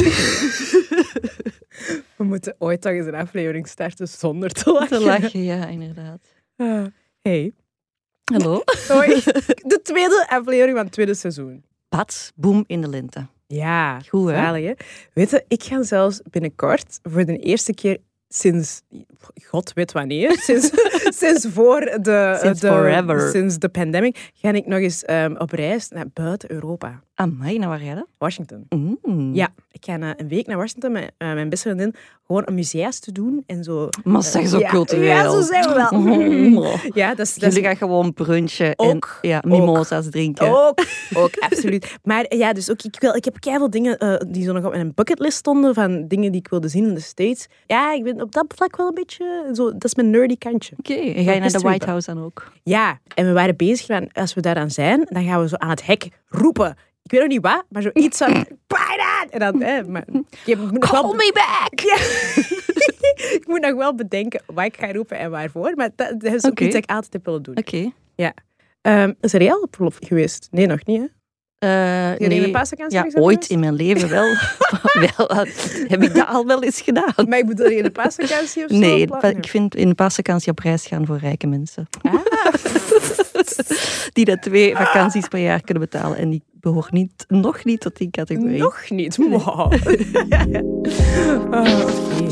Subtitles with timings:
[2.16, 4.88] We moeten ooit nog eens een aflevering starten zonder te lachen.
[4.98, 6.20] Te lachen, ja, inderdaad.
[6.56, 6.84] Ah,
[7.22, 7.52] hey.
[8.32, 8.62] Hallo.
[8.88, 9.20] Hoi.
[9.66, 11.64] De tweede aflevering van het tweede seizoen.
[11.88, 13.26] Pats, boom in de lente.
[13.46, 14.34] Ja, Goed, hè?
[14.36, 14.72] zalig, hè?
[15.12, 17.98] Weet je, ik ga zelfs binnenkort voor de eerste keer
[18.28, 18.82] sinds,
[19.44, 20.70] god weet wanneer, sinds,
[21.18, 23.30] sinds voor de, Sinds de, forever.
[23.30, 27.02] sinds de pandemic, ga ik nog eens ehm, op reis naar buiten Europa.
[27.20, 28.06] Amai, nou waar jij dat?
[28.18, 28.66] Washington.
[28.68, 29.34] Mm.
[29.34, 31.94] Ja, ik ga eh, een week naar Washington met eh, mijn beste vriendin
[32.26, 33.88] gewoon een musea's te doen en zo.
[34.04, 35.06] Maar zeg zo ja, cultureel.
[35.06, 35.88] Ja, zo zijn we wel.
[36.60, 36.84] Oh.
[36.94, 40.48] Ja, dat is, dat is Jullie gaan gewoon brunchen Ook, en ja, mimosa's drinken.
[40.48, 40.84] Ook,
[41.22, 41.96] ook, absoluut.
[42.02, 44.72] Maar ja, dus ook, ik, wil, ik heb keihard dingen eh, die zo nog op
[44.72, 47.46] mijn bucketlist stonden van dingen die ik wilde zien in de States.
[47.66, 50.74] Ja, ik ben op dat vlak wel een beetje, zo, dat is mijn nerdy kantje.
[50.78, 52.52] Oké, en ga je naar de White House dan ook?
[52.62, 55.70] Ja, en we waren bezig, van, als we daaraan zijn, dan gaan we zo aan
[55.70, 56.76] het hek roepen.
[57.10, 58.32] Ik weet nog niet wat, maar zoiets van,
[58.72, 59.30] Biden!
[59.30, 60.04] En dan, hè, maar,
[60.44, 61.80] ik moet nog wel, Call me back!
[61.80, 61.96] Ja.
[63.38, 66.44] ik moet nog wel bedenken wat ik ga roepen en waarvoor, maar dat, dat is
[66.44, 67.56] ook iets dat ik altijd heb willen doen.
[67.56, 67.92] Oké.
[68.82, 70.48] Ehm, is er al op verlof geweest?
[70.50, 71.06] Nee, nog niet, hè?
[71.58, 72.64] Eh, Jullie nee.
[72.88, 74.24] Ja, ooit in mijn leven wel.
[75.16, 75.28] wel.
[75.88, 77.12] Heb ik dat al wel eens gedaan?
[77.28, 78.76] Maar ik bedoel, je een paasvakantie of zo?
[78.76, 81.86] Nee, ik vind in de paasvakantie op reis gaan voor rijke mensen.
[82.02, 82.14] Ah.
[84.12, 86.16] Die dat twee vakanties per jaar kunnen betalen.
[86.18, 88.58] En ik behoor niet, nog niet tot die categorie.
[88.58, 89.16] Nog niet.
[89.16, 89.72] Wow.
[91.50, 92.28] Oh, oké.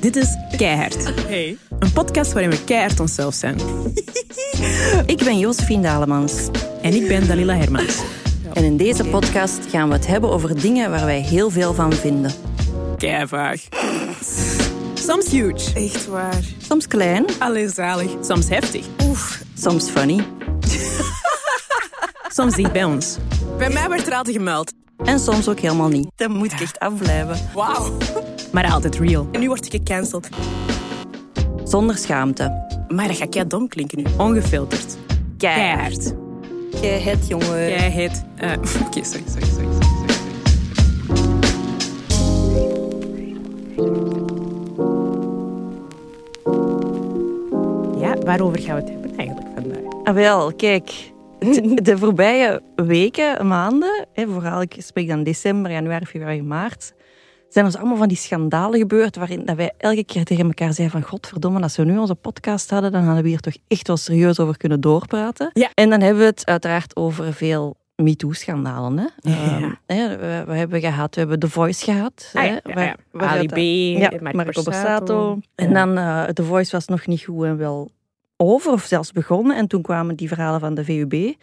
[0.00, 1.12] Dit is Keihard.
[1.26, 1.56] Hey.
[1.78, 3.58] Een podcast waarin we keihard onszelf zijn.
[5.14, 6.48] Ik ben Josephine Dalemans.
[6.82, 8.02] En ik ben Dalila Hermans.
[8.52, 11.92] En in deze podcast gaan we het hebben over dingen waar wij heel veel van
[11.92, 12.32] vinden.
[12.96, 13.60] Keivaag.
[14.94, 15.74] Soms huge.
[15.74, 16.42] Echt waar.
[16.58, 18.10] Soms klein, Allee, zalig.
[18.20, 18.86] Soms heftig.
[19.54, 20.24] Soms funny.
[22.28, 23.16] Soms dicht bij ons.
[23.58, 24.72] Bij mij werd er altijd gemeld.
[25.04, 26.06] En soms ook helemaal niet.
[26.16, 27.36] Dan moet ik echt afblijven.
[27.54, 27.92] Wauw.
[28.52, 29.28] Maar altijd real.
[29.32, 30.28] En nu word ik gecanceld.
[31.64, 32.66] Zonder schaamte.
[32.88, 34.04] Maar dat gaat kei dom klinken nu.
[34.16, 34.96] Ongefilterd.
[35.38, 36.14] Keihard.
[36.80, 37.68] Het, jongen.
[37.68, 38.24] Jij heet...
[38.36, 38.50] eh,
[38.86, 40.04] Oké, sorry, sorry, sorry, sorry.
[48.00, 49.03] Ja, waarover gaan we het hebben?
[50.04, 51.12] Ah, wel, kijk.
[51.82, 56.92] De voorbije weken, maanden, hè, vooral ik spreek dan december, januari, februari, maart,
[57.48, 61.00] zijn er allemaal van die schandalen gebeurd waarin dat wij elke keer tegen elkaar zeiden
[61.00, 63.96] van godverdomme, als we nu onze podcast hadden, dan hadden we hier toch echt wel
[63.96, 65.50] serieus over kunnen doorpraten.
[65.52, 65.70] Ja.
[65.74, 68.98] En dan hebben we het uiteraard over veel MeToo-schandalen.
[68.98, 69.30] Hè.
[69.30, 69.56] Ja.
[69.56, 72.30] Ehm, hè, we, we hebben gehad, we hebben The Voice gehad.
[72.32, 75.38] Ah, hè, ja, ja, waar- waar Ali B, Marco, Borsato.
[75.54, 77.90] En dan, eh The Voice was nog niet goed en wel
[78.36, 79.56] over, of zelfs begonnen.
[79.56, 81.34] En toen kwamen die verhalen van de VUB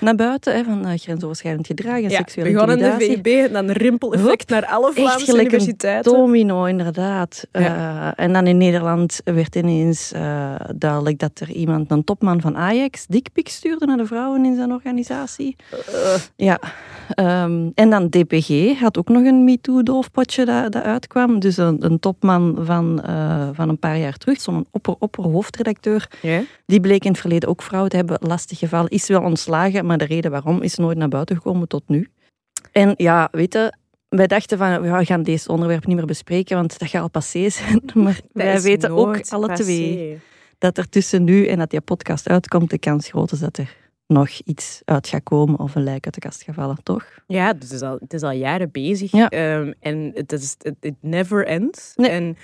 [0.00, 3.22] naar buiten, hè, van eh, grensoverschrijdend gedrag en Ja, seksuele begonnen de intimidatie.
[3.22, 6.12] VUB en dan rimpel-effect naar alle Echt Vlaamse gelijk een universiteiten.
[6.12, 7.46] domino, inderdaad.
[7.50, 12.56] Eh, en dan in Nederland werd ineens eh, duidelijk dat er iemand, een topman van
[12.56, 15.56] Ajax, dikpik stuurde naar de vrouwen in zijn organisatie.
[16.36, 16.60] Ja.
[17.08, 21.38] Ehm, en dan DPG had ook nog een MeToo-doofpotje dat, dat uitkwam.
[21.38, 23.00] Dus een, een topman van,
[23.52, 26.42] van een paar jaar terug, zo'n opper-opper hoofdredacteur, Ja?
[26.66, 28.18] die bleek in het verleden ook vrouw te hebben.
[28.20, 31.82] Lastig geval, is wel ontslagen, maar de reden waarom is nooit naar buiten gekomen tot
[31.86, 32.08] nu.
[32.72, 33.72] En ja, weet je,
[34.08, 37.50] wij dachten van, we gaan deze onderwerp niet meer bespreken, want dat gaat al passé
[37.50, 37.82] zijn.
[37.94, 39.62] Maar Dat wij weten ook alle passé.
[39.62, 40.18] twee
[40.58, 43.76] dat er tussen nu en dat die podcast uitkomt, de kans groot is dat er
[44.06, 47.04] nog iets uit gaat komen of een lijk uit de kast gaat vallen, toch?
[47.26, 49.12] Ja, dus het is al, het is al jaren bezig.
[49.12, 49.28] Ja.
[49.28, 51.92] Ehm, en het, is, het it never ends.
[51.94, 52.10] Nee.
[52.10, 52.36] En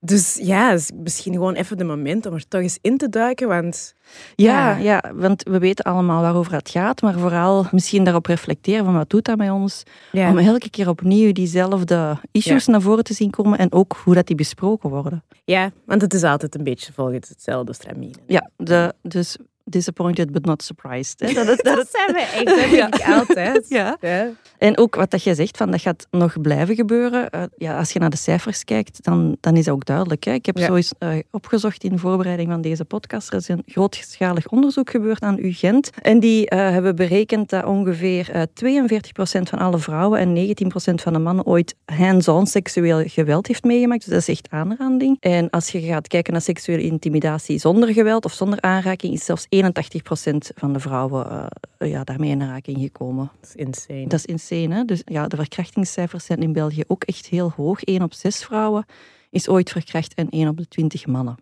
[0.00, 3.48] dus ja, misschien gewoon even de moment om er toch eens in te duiken.
[3.48, 3.94] Want
[4.34, 4.76] Ja, Ja.
[4.76, 9.10] ja, want we weten allemaal waarover het gaat, maar vooral misschien daarop reflecteren van wat
[9.10, 13.30] doet dat met ons, ja, om elke keer opnieuw diezelfde issues naar voren te zien
[13.30, 15.24] komen en ook hoe dat die besproken worden.
[15.44, 18.14] ja, want het is altijd een beetje volgens hetzelfde stramien.
[18.26, 19.36] Ja, de, dus
[19.68, 21.20] disappointed but not surprised.
[21.20, 21.32] Hè?
[21.44, 23.64] Dat, zijn we echt, dat ik altijd.
[23.76, 23.96] Ja.
[24.00, 24.30] Ja.
[24.58, 27.30] en ook wat dat jij zegt, van, dat gaat nog blijven gebeuren.
[27.30, 30.24] Eh, ja, als je naar de cijfers kijkt, dan, dan is dat ook duidelijk.
[30.24, 30.32] Hè?
[30.32, 30.66] Ik heb Ja.
[30.66, 33.28] zo eens eh, opgezocht in de voorbereiding van deze podcast.
[33.30, 35.90] Er is een grootschalig onderzoek gebeurd aan UGent.
[36.02, 40.54] En die eh, hebben berekend dat ongeveer eh 42% van alle vrouwen en
[40.90, 44.04] 19% van de mannen ooit hands-on seksueel geweld heeft meegemaakt.
[44.04, 45.16] Dus dat is echt aanranding.
[45.20, 49.46] En als je gaat kijken naar seksuele intimidatie zonder geweld of zonder aanraking, is zelfs
[49.64, 53.30] 81% van de vrouwen eh, ja, daarmee in aanraking gekomen.
[53.40, 54.06] Dat is insane.
[54.06, 54.84] Dat is insane, hè?
[54.84, 57.82] Dus ja, de verkrachtingscijfers zijn in België ook echt heel hoog.
[57.82, 58.86] 1 op 6 vrouwen
[59.30, 61.36] is ooit verkracht en 1 op de 20 mannen.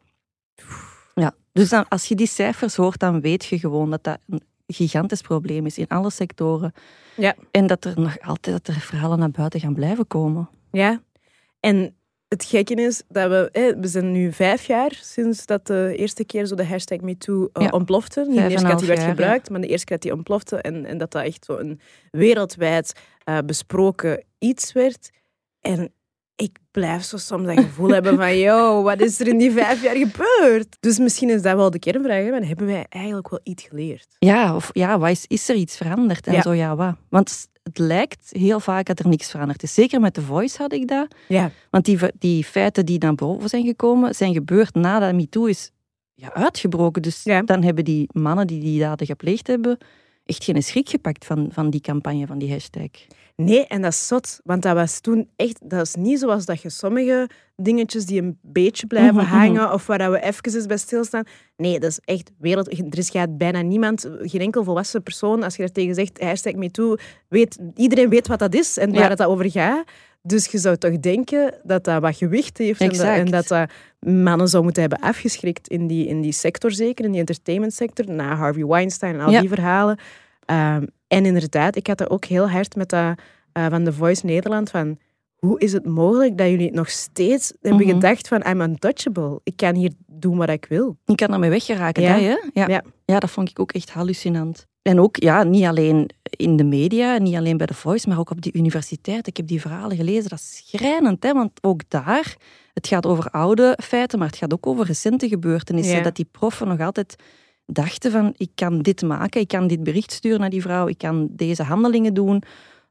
[1.15, 4.43] Ja, dus dan, als je die cijfers hoort, dan weet je gewoon dat dat een
[4.67, 6.73] gigantisch probleem is in alle sectoren.
[7.17, 7.35] Ja.
[7.51, 10.49] En dat er nog altijd dat er verhalen naar buiten gaan blijven komen.
[10.71, 11.01] Ja.
[11.61, 11.95] En
[12.35, 13.49] het gekke is dat we...
[13.53, 17.41] Hè, we zijn nu vijf jaar sinds dat de eerste keer zo de hashtag MeToo
[17.43, 17.69] uh, Ja.
[17.69, 18.25] ontplofte.
[18.29, 20.15] Niet de eerste keer dat die werd jaar, gebruikt, maar de eerste keer dat die
[20.17, 20.57] ontplofte.
[20.57, 22.93] En, en dat dat echt zo een wereldwijd
[23.25, 25.11] eh, besproken iets werd.
[25.61, 25.93] En
[26.37, 29.83] ik blijf zo soms dat gevoel hebben van, yo, wat is er in die vijf
[29.83, 30.77] jaar gebeurd?
[30.81, 32.31] Dus misschien is dat wel de kernvraag.
[32.31, 34.07] Maar hebben wij eigenlijk wel iets geleerd?
[34.19, 36.27] Ja, of ja, wat is, is er iets veranderd?
[36.27, 36.43] En Ja.
[36.43, 36.95] zo ja, wat?
[37.09, 39.75] Want het lijkt heel vaak dat er niks veranderd is.
[39.75, 41.15] Zeker met The Voice had ik dat.
[41.29, 41.51] Ja.
[41.71, 45.71] Want die, die feiten die naar boven zijn gekomen, zijn gebeurd nadat MeToo is
[46.15, 47.03] ja, uitgebroken.
[47.03, 47.43] Dus Ja.
[47.43, 49.79] dan hebben die mannen die die daden gepleegd hebben,
[50.27, 52.89] echt geen schrik gepakt van, van die campagne, van die hashtag.
[53.37, 54.41] Nee, en dat is zot.
[54.45, 55.59] Want dat was toen echt...
[55.71, 59.35] Dat is niet zoals dat je sommige dingetjes die een beetje blijven Mhm, mhm.
[59.37, 61.25] hangen of waar dat we even eens bij stilstaan.
[61.57, 62.73] Nee, dat is echt wereld...
[62.73, 66.53] Er is gaat bijna niemand, geen enkel volwassen persoon, als je er tegen zegt, hashtag
[66.55, 66.97] MeToo,
[67.29, 69.09] weet, iedereen weet wat dat is en waar Ja.
[69.09, 69.85] het dat over gaat.
[70.23, 73.71] Dus je zou toch denken dat dat wat gewicht heeft en dat, en dat dat
[74.01, 78.35] mannen zou moeten hebben afgeschrikt in die, in die sector, zeker in die entertainmentsector, na
[78.35, 79.41] Harvey Weinstein en al Ja.
[79.41, 79.99] die verhalen.
[80.45, 83.19] Ehm, en inderdaad, ik had dat ook heel hard met dat
[83.53, 84.99] eh, van The Voice Nederland, van
[85.39, 87.93] hoe is het mogelijk dat jullie nog steeds hebben Mhm.
[87.95, 90.97] gedacht van I'm untouchable, ik kan hier doen wat ik wil.
[91.05, 92.13] Je kan daarmee weggeraken, Ja.
[92.13, 92.27] dat, hè?
[92.61, 92.69] Ja.
[92.69, 92.83] Ja.
[93.05, 93.19] Ja.
[93.19, 94.67] dat vond ik ook echt hallucinant.
[94.83, 98.31] En ook, ja, niet alleen in de media, niet alleen bij The Voice, maar ook
[98.31, 99.27] op die universiteit.
[99.27, 101.33] Ik heb die verhalen gelezen, dat is schrijnend, hè?
[101.33, 102.37] Want ook daar,
[102.73, 105.97] het gaat over oude feiten, maar het gaat ook over recente gebeurtenissen.
[105.97, 106.03] Ja.
[106.03, 107.17] Dat die proffen nog altijd
[107.67, 110.99] dachten van, ik kan dit maken, ik kan dit bericht sturen naar die vrouw, ik
[110.99, 112.43] kan deze handelingen doen,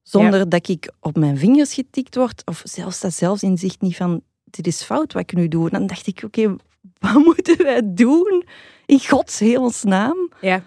[0.04, 4.68] zonder dat ik op mijn vingers getikt word, of zelfs dat zelfsinzicht niet van, dit
[4.68, 5.70] is fout wat ik nu doe.
[5.70, 6.56] Dan dacht ik, oké,
[7.00, 8.44] wat moeten wij doen?
[8.86, 10.64] In Gods hemelsnaam Ja.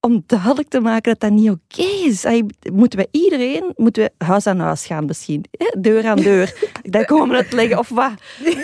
[0.00, 2.26] om duidelijk te maken dat dat niet oké is.
[2.72, 5.44] Moeten we iedereen, moeten we huis aan huis gaan misschien,
[5.78, 8.12] deur aan deur, dat komen uitleggen of wat?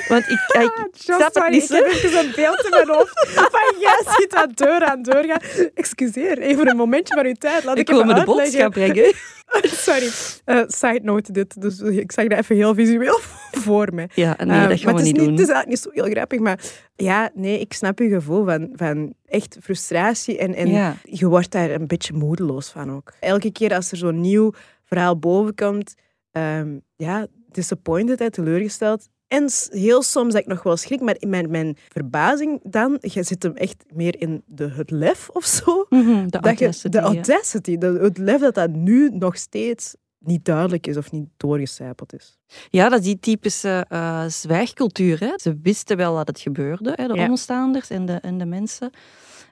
[0.09, 1.63] Want ik, ik snap het niet.
[1.63, 5.25] ik heb even een beeld in mijn hoofd van jij ziet aan deur aan deur
[5.25, 5.71] gaan.
[5.75, 7.65] Excuseer, even een momentje van uw tijd.
[7.65, 9.13] Laat Ik ik kom de boodschap brengen.
[9.63, 10.09] Sorry.
[10.45, 13.19] Eh, side note dit, dus ik zag dat even heel visueel
[13.67, 14.09] voor me.
[14.15, 15.31] Ja, nee, Ehm, dat gaan maar we het niet doen.
[15.31, 16.59] Het is eigenlijk niet zo heel grappig, maar
[16.95, 20.39] ja, nee, ik snap je gevoel van, van echt frustratie.
[20.39, 20.97] En, en Ja.
[21.03, 23.13] je wordt daar een beetje moedeloos van ook.
[23.21, 24.53] Elke keer als er zo'n nieuw
[24.85, 25.95] verhaal bovenkomt,
[26.31, 29.09] ehm ja, disappointed, hè, teleurgesteld.
[29.29, 33.23] En heel soms dat ik nog wel schrik, maar in mijn, mijn verbazing dan, je
[33.23, 35.87] zit hem echt meer in de, het lef of zo.
[35.89, 37.05] Mhm, de je, audacity, de ja.
[37.05, 42.13] audacity, de- het lef dat dat nu nog steeds niet duidelijk is of niet doorgecijpeld
[42.15, 42.39] is.
[42.71, 45.21] Ja, dat is die typische eh, zwijgcultuur.
[45.21, 45.33] Hè.
[45.37, 47.29] Ze wisten wel dat het gebeurde, hè, de Ja.
[47.29, 48.91] omstaanders en de, en de mensen.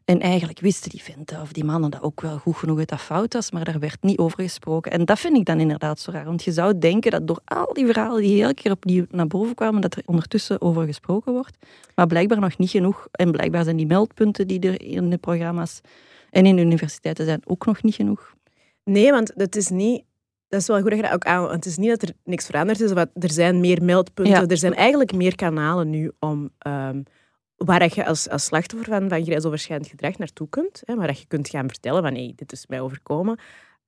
[0.04, 3.00] En eigenlijk wisten die venten of die mannen dat ook wel goed genoeg dat dat
[3.00, 4.92] fout was, maar daar werd niet over gesproken.
[4.92, 6.24] En dat vind ik dan inderdaad zo raar.
[6.24, 9.54] Want je zou denken dat door al die verhalen die elke keer opnieuw naar boven
[9.54, 11.56] kwamen, dat er ondertussen over gesproken wordt.
[11.94, 13.08] Maar blijkbaar nog niet genoeg.
[13.12, 15.80] En blijkbaar zijn die meldpunten die er in de programma's
[16.30, 18.34] en in de universiteiten zijn ook nog niet genoeg.
[18.84, 20.04] Nee, want het is niet...
[20.48, 21.40] Dat is wel goed dat je dat ook aan...
[21.40, 22.92] Want het is niet dat er niks veranderd is.
[22.92, 24.34] Wat- er zijn meer meldpunten.
[24.34, 24.46] Ja.
[24.46, 26.50] Er zijn eigenlijk meer kanalen nu om...
[26.58, 27.02] ehm,
[27.64, 30.82] waar je als, als slachtoffer van, van grensoverschrijdend gedrag naartoe kunt.
[30.84, 33.38] Hè, waar je kunt gaan vertellen van hey, dit is mij overkomen.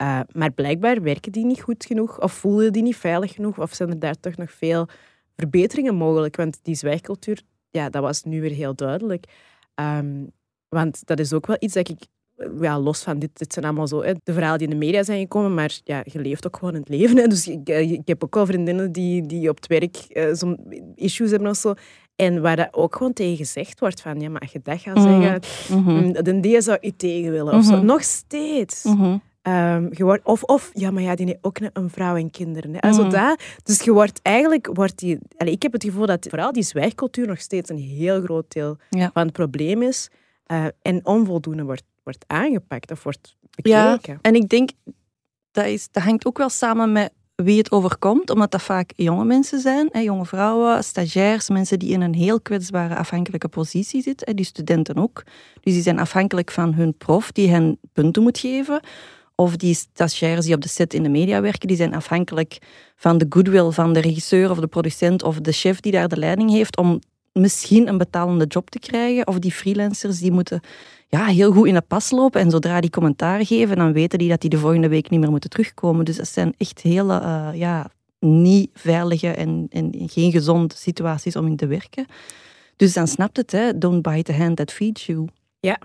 [0.02, 2.20] Uh, maar blijkbaar werken die niet goed genoeg.
[2.20, 3.58] Of voelen die niet veilig genoeg.
[3.58, 4.88] Of zijn er daar toch nog veel
[5.36, 6.36] verbeteringen mogelijk.
[6.36, 9.26] Want die zwijgcultuur, ja, dat was nu weer heel duidelijk.
[9.74, 10.30] Um,
[10.68, 12.00] want dat is ook wel iets dat ik
[12.60, 15.20] ja, los van dit, dit zijn allemaal zo, de verhalen die in de media zijn
[15.20, 17.28] gekomen, maar ja, je leeft ook gewoon het leven.
[17.28, 20.54] Dus ik, ik heb ook wel vriendinnen die, die op het werk uh,
[20.94, 21.74] issues hebben of zo.
[22.24, 24.94] En waar dat ook gewoon tegen gezegd wordt van, ja, maar als je dat gaat
[24.96, 25.20] Mhm.
[25.22, 25.40] zeggen,
[25.78, 26.12] mm -hmm.
[26.12, 27.74] de die zou je tegen willen of Mhm.
[27.74, 27.82] zo.
[27.82, 28.84] Nog steeds.
[28.84, 29.16] Mhm.
[29.48, 32.72] Um, je wordt, of, of, ja, maar ja, die heeft ook een vrouw en kinderen.
[32.74, 32.80] Hè.
[32.80, 36.52] Also dat, dus je wordt eigenlijk, wordt die, allez, ik heb het gevoel dat vooral
[36.52, 39.10] die zwijgcultuur nog steeds een heel groot deel Ja.
[39.12, 40.08] van het probleem is.
[40.46, 44.18] Uh, en onvoldoende wordt, wordt aangepakt of wordt Ja, bekeken.
[44.22, 44.70] en ik denk,
[45.50, 47.12] dat, is, dat hangt ook wel samen met
[47.42, 51.90] wie het overkomt, omdat dat vaak jonge mensen zijn, hè, jonge vrouwen, stagiairs, mensen die
[51.90, 55.22] in een heel kwetsbare afhankelijke positie zitten, die studenten ook.
[55.60, 58.80] Dus die zijn afhankelijk van hun prof die hen punten moet geven.
[59.34, 62.58] Of die stagiaires die op de set in de media werken, die zijn afhankelijk
[62.96, 66.16] van de goodwill van de regisseur of de producent of de chef die daar de
[66.16, 67.00] leiding heeft om
[67.32, 69.26] misschien een betalende job te krijgen.
[69.26, 70.60] Of die freelancers die moeten
[71.16, 72.40] ja, heel goed in de pas lopen.
[72.40, 75.30] En zodra die commentaar geven, dan weten die dat die de volgende week niet meer
[75.30, 76.04] moeten terugkomen.
[76.04, 81.46] Dus dat zijn echt hele uh, ja, niet veilige en, en geen gezonde situaties om
[81.46, 82.06] in te werken.
[82.76, 83.78] Dus dan snapt het, hè?
[83.78, 85.28] don't bite the hand that feeds you.
[85.60, 85.78] Ja.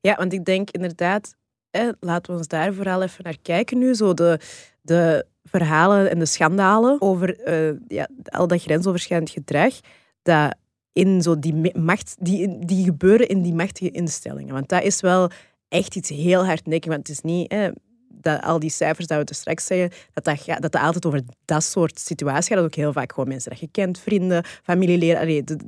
[0.00, 1.34] ja, want ik denk inderdaad,
[1.70, 3.94] eh, laten we ons daar vooral even naar kijken nu.
[3.94, 4.40] Zo de,
[4.80, 9.80] de verhalen en de schandalen over eh, ja, al dat grensoverschrijdend gedrag,
[10.22, 10.54] dat
[10.92, 14.54] in zo die macht, die, die gebeuren in die machtige instellingen.
[14.54, 15.30] Want dat is wel
[15.68, 16.90] echt iets heel hardnekkig.
[16.90, 17.70] Want het is niet hè,
[18.08, 21.06] dat al die cijfers dat we er straks zeggen, dat dat, gaat, dat dat altijd
[21.06, 22.56] over dat soort situaties gaat.
[22.56, 25.28] Dat ook heel vaak gewoon mensen dat je kent, vrienden, familieleden.
[25.28, 25.60] Ik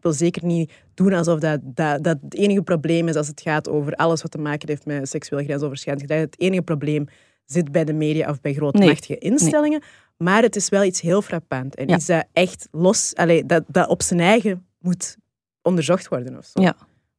[0.00, 3.68] wil zeker niet doen alsof dat, dat, dat het enige probleem is als het gaat
[3.68, 6.24] over alles wat te maken heeft met seksueel grensoverschrijdend gedrag.
[6.24, 7.06] Het enige probleem
[7.44, 8.88] zit bij de media of bij grote Nee.
[8.88, 9.82] machtige instellingen.
[10.16, 11.74] Maar het is wel iets heel frappant.
[11.74, 11.96] En Ja.
[11.96, 15.16] is dat echt los, allee, dat, dat op zijn eigen moet
[15.62, 16.62] onderzocht worden of zo.
[16.62, 16.76] Ja.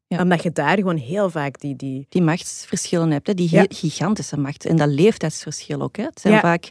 [0.08, 0.22] Ja.
[0.22, 1.76] Omdat je daar gewoon heel vaak die...
[1.76, 3.66] die die machtsverschillen hebt, hè, die Ja.
[3.70, 4.66] gigantische macht.
[4.66, 5.96] En dat leeftijdsverschil ook.
[5.98, 6.04] Hè.
[6.04, 6.40] Het zijn Ja.
[6.40, 6.70] vaak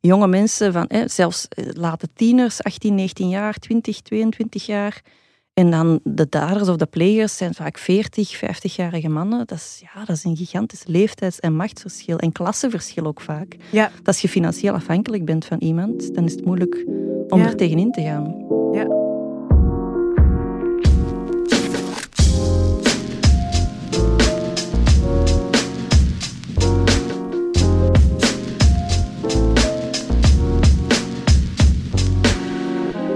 [0.00, 5.00] jonge mensen van hè, zelfs eh, late tieners, 18, 19 jaar, 20, 22 jaar.
[5.54, 9.46] En dan de daders of de plegers zijn vaak 40, 50-jarige mannen.
[9.46, 12.18] Dat is, ja, dat is een gigantisch leeftijds- en machtsverschil.
[12.18, 13.56] En klassenverschil ook vaak.
[13.70, 16.84] ja, Dat als je financieel afhankelijk bent van iemand, dan is het moeilijk
[17.28, 17.46] om Ja.
[17.46, 18.34] er tegenin te gaan.
[18.72, 19.03] ja.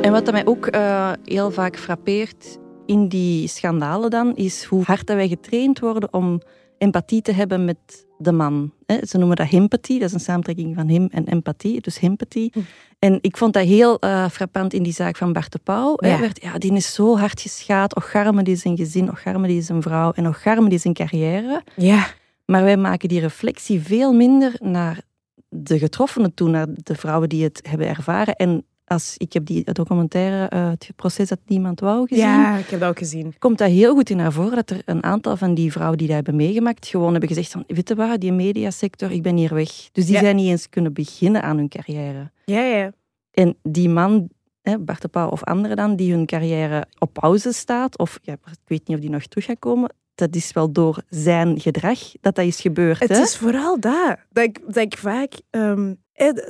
[0.09, 4.85] En wat dat mij ook eh, heel vaak frappeert in die schandalen dan, is hoe
[4.85, 6.41] hard dat wij getraind worden om
[6.79, 8.73] empathie te hebben met de man.
[8.87, 12.50] Hè, Ze noemen dat himpathie, dat is een samentrekking van him en empathie, dus himpathie.
[12.53, 12.61] Hm.
[12.99, 15.95] En ik vond dat heel eh, frappant in die zaak van Bart de Pauw.
[15.97, 16.21] Ja.
[16.21, 20.12] Werd, ja, die is zo hard geschaad, ocharme die zijn gezin, ocharme die zijn vrouw
[20.12, 21.62] en ocharme die zijn carrière.
[21.77, 22.07] ja.
[22.45, 25.00] Maar wij maken die reflectie veel minder naar
[25.49, 28.37] de getroffenen toe, naar de vrouwen die het hebben ervaren.
[28.37, 32.66] En als ik heb die documentaire, eh, het proces dat niemand wou gezien, Ja, ik
[32.66, 33.35] heb dat ook gezien.
[33.38, 36.07] komt dat heel goed in naar voren dat er een aantal van die vrouwen die
[36.07, 39.54] dat hebben meegemaakt gewoon hebben gezegd van, weet je wat, die mediasector, ik ben hier
[39.54, 39.71] weg.
[39.92, 40.21] Dus die Ja.
[40.21, 42.30] zijn niet eens kunnen beginnen aan hun carrière.
[42.45, 42.92] Ja, ja.
[43.30, 44.28] En die man,
[44.62, 48.33] hè, Bart de Pauw of anderen dan, die hun carrière op pauze staat, of ja,
[48.33, 51.99] ik weet niet of die nog terug gaat komen, dat is wel door zijn gedrag
[52.21, 52.99] dat dat is gebeurd.
[53.00, 53.21] Het hè?
[53.23, 54.16] is vooral dat.
[54.33, 55.33] Dat ik, dat ik vaak...
[55.50, 55.95] ehm,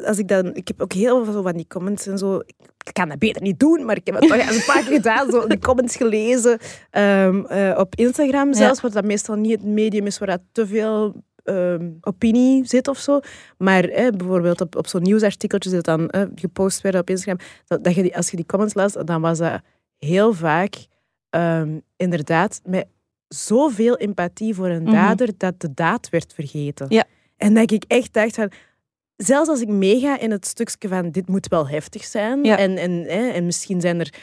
[0.05, 2.37] als ik, dan, ik heb ook heel veel van die comments en zo.
[2.85, 5.31] Ik kan dat beter niet doen, maar ik heb het toch een paar keer gedaan.
[5.31, 6.59] Zo die comments gelezen
[6.91, 8.81] ehm, eh, op Instagram zelfs.
[8.81, 12.99] Wat dat meestal niet het medium is waar dat te veel ehm, opinie zit of
[12.99, 13.21] zo.
[13.59, 13.83] Maar
[14.17, 17.47] bijvoorbeeld op, op zo'n nieuwsartikeltje dat dan eh, gepost werd op Instagram.
[17.67, 19.61] Dat, dat je die, als je die comments las, dan was dat
[19.99, 20.75] heel vaak
[21.31, 22.87] ehm, inderdaad met
[23.29, 24.93] zoveel empathie voor een Mhm.
[24.93, 26.87] dader dat de daad werd vergeten.
[26.89, 27.05] Ja.
[27.37, 28.51] En dat ik echt dacht van...
[29.19, 32.59] Zelfs als ik meega in het stukje van dit moet wel heftig zijn Ja.
[32.59, 34.15] en, en, hè, en misschien zijn er,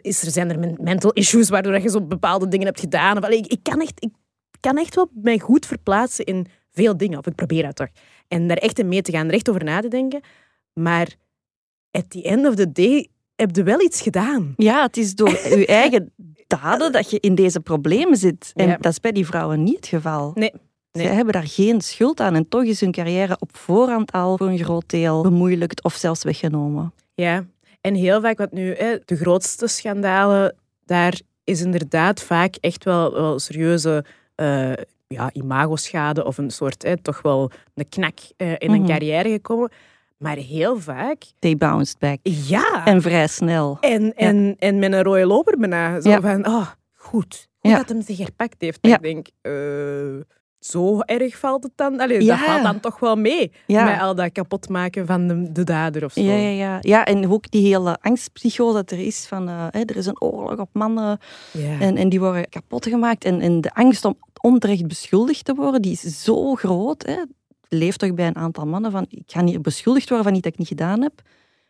[0.00, 3.16] is er, zijn er men- mental issues waardoor dat je zo bepaalde dingen hebt gedaan.
[3.16, 4.10] Of, allee, ik, ik, kan echt, ik
[4.60, 7.18] kan echt wel mij goed verplaatsen in veel dingen.
[7.18, 7.88] Of ik probeer dat toch.
[8.28, 10.20] En daar echt in mee te gaan, er echt over na te denken.
[10.72, 11.14] Maar
[11.90, 14.54] at the end of the day heb je wel iets gedaan.
[14.56, 16.12] Ja, het is door je eigen
[16.46, 18.50] daden dat je in deze problemen zit.
[18.54, 18.76] En Ja.
[18.76, 20.30] dat is bij die vrouwen niet het geval.
[20.34, 20.52] Nee.
[20.96, 21.06] Nee.
[21.06, 24.46] Zij hebben daar geen schuld aan en toch is hun carrière op voorhand al voor
[24.48, 26.92] een groot deel bemoeilijkt of zelfs weggenomen.
[27.14, 27.44] Ja,
[27.80, 33.12] en heel vaak, wat nu hè, de grootste schandalen, daar is inderdaad vaak echt wel,
[33.12, 34.72] wel serieuze eh
[35.08, 38.86] ja, imagoschade of een soort, hè, toch wel een knak eh, in een Mhm.
[38.90, 39.70] carrière gekomen.
[40.18, 42.18] Maar heel vaak, They bounced back.
[42.22, 42.86] ja.
[42.86, 43.76] En vrij snel.
[43.80, 46.00] En, en, en met een rode loper bijna.
[46.00, 46.20] Zo Ja.
[46.20, 47.14] van, oh, goed.
[47.22, 47.76] Goed Ja.
[47.76, 48.78] dat hem zich herpakt heeft.
[48.86, 49.52] Ik denk, eh,
[50.66, 52.00] zo erg valt het dan?
[52.00, 52.36] Allee, Ja.
[52.36, 53.52] Dat valt dan toch wel mee.
[53.66, 53.84] Ja.
[53.84, 56.20] Met al dat kapotmaken van de, de dader of zo.
[56.20, 56.78] Ja, ja, ja.
[56.80, 60.20] ja, en ook die hele angstpsychose dat er is van eh, hè, er is een
[60.20, 61.18] oorlog op mannen
[61.52, 61.80] Ja.
[61.80, 63.24] en, en die worden kapot gemaakt.
[63.24, 67.06] En, en de angst om onterecht beschuldigd te worden, die is zo groot.
[67.06, 67.16] Hè.
[67.68, 70.52] Leeft toch bij een aantal mannen van ik ga hier beschuldigd worden van iets dat
[70.52, 71.12] ik niet gedaan heb.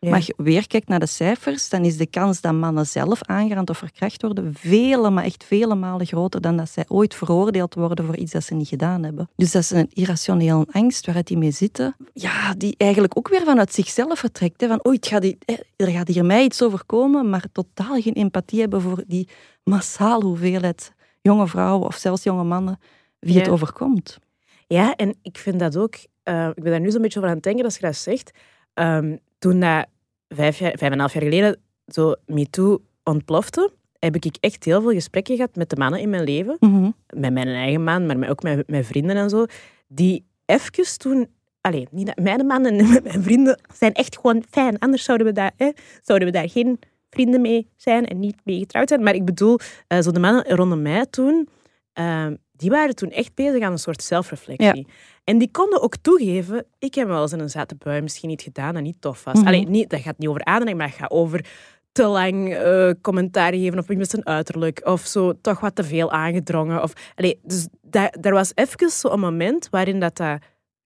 [0.07, 0.13] Ja.
[0.13, 3.21] Maar als je weer kijkt naar de cijfers, dan is de kans dat mannen zelf
[3.23, 7.73] aangerand of verkracht worden vele, maar echt vele malen groter dan dat zij ooit veroordeeld
[7.73, 9.29] worden voor iets dat ze niet gedaan hebben.
[9.35, 11.95] Dus dat is een irrationele angst waaruit die mee zitten.
[12.13, 14.61] Ja, die eigenlijk ook weer vanuit zichzelf vertrekt.
[14.61, 18.13] Hè, van, het gaat hier, eh, er gaat hier mij iets overkomen, maar totaal geen
[18.13, 19.29] empathie hebben voor die
[19.63, 22.79] massale hoeveelheid jonge vrouwen of zelfs jonge mannen
[23.19, 24.19] wie het overkomt.
[24.67, 25.95] Ja, en ik vind dat ook...
[26.23, 28.31] eh, ik ben daar nu zo'n beetje over aan het denken als je dat zegt.
[28.73, 29.85] Ehm, toen dat
[30.27, 34.81] vijf, jaar, vijf en een half jaar geleden zo MeToo ontplofte, heb ik echt heel
[34.81, 36.57] veel gesprekken gehad met de mannen in mijn leven.
[36.59, 36.91] Mhm.
[37.15, 39.45] Met mijn eigen man, maar ook met mijn vrienden en zo.
[39.87, 41.27] Die even toen...
[41.61, 44.79] Allee, niet dat, mijn mannen en mijn vrienden zijn echt gewoon fijn.
[44.79, 46.79] Anders zouden we daar, hè, zouden we daar geen
[47.09, 49.03] vrienden mee zijn en niet mee getrouwd zijn.
[49.03, 51.49] Maar ik bedoel, eh, zo de mannen rondom mij toen,
[51.93, 54.87] eh, die waren toen echt bezig aan een soort zelfreflectie.
[55.29, 58.41] En die konden ook toegeven, ik heb wel eens in een zette bui misschien niet
[58.41, 59.33] gedaan dat niet tof was.
[59.37, 59.47] Mhm.
[59.47, 61.45] Allee, niet, dat gaat niet over aandacht, maar dat gaat over
[61.91, 64.81] te lang eh, commentaar geven op iemand zijn uiterlijk.
[64.85, 66.83] Of zo toch wat te veel aangedrongen.
[66.83, 70.39] Of, allee, dus daar, daar was even zo'n moment waarin dat, dat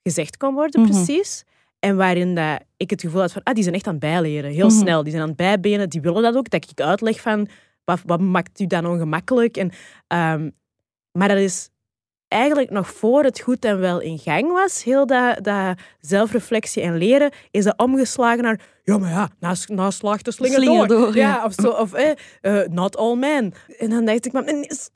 [0.03, 0.91] gezegd kon worden, Mhm.
[0.91, 1.43] precies.
[1.79, 4.51] En waarin dat ik het gevoel had van, ah, die zijn echt aan het bijleren.
[4.51, 4.77] Heel Mhm.
[4.77, 5.01] snel.
[5.01, 5.89] Die zijn aan het bijbenen.
[5.89, 6.50] Die willen dat ook.
[6.50, 7.48] Dat ik uitleg van,
[7.83, 9.57] wat, wat maakt u dan ongemakkelijk?
[9.57, 9.71] En,
[10.07, 10.50] ehm,
[11.12, 11.69] maar dat is
[12.32, 16.98] eigenlijk nog voor het goed en wel in gang was, heel dat, dat zelfreflectie en
[16.98, 20.98] leren, is dat omgeslagen naar, ja, maar ja, na, na slag de slinger, Slinger door.
[20.98, 21.28] door, ja.
[21.28, 21.46] ja.
[21.46, 23.54] Of, zo, of eh, not all men.
[23.80, 24.44] En dan dacht ik, maar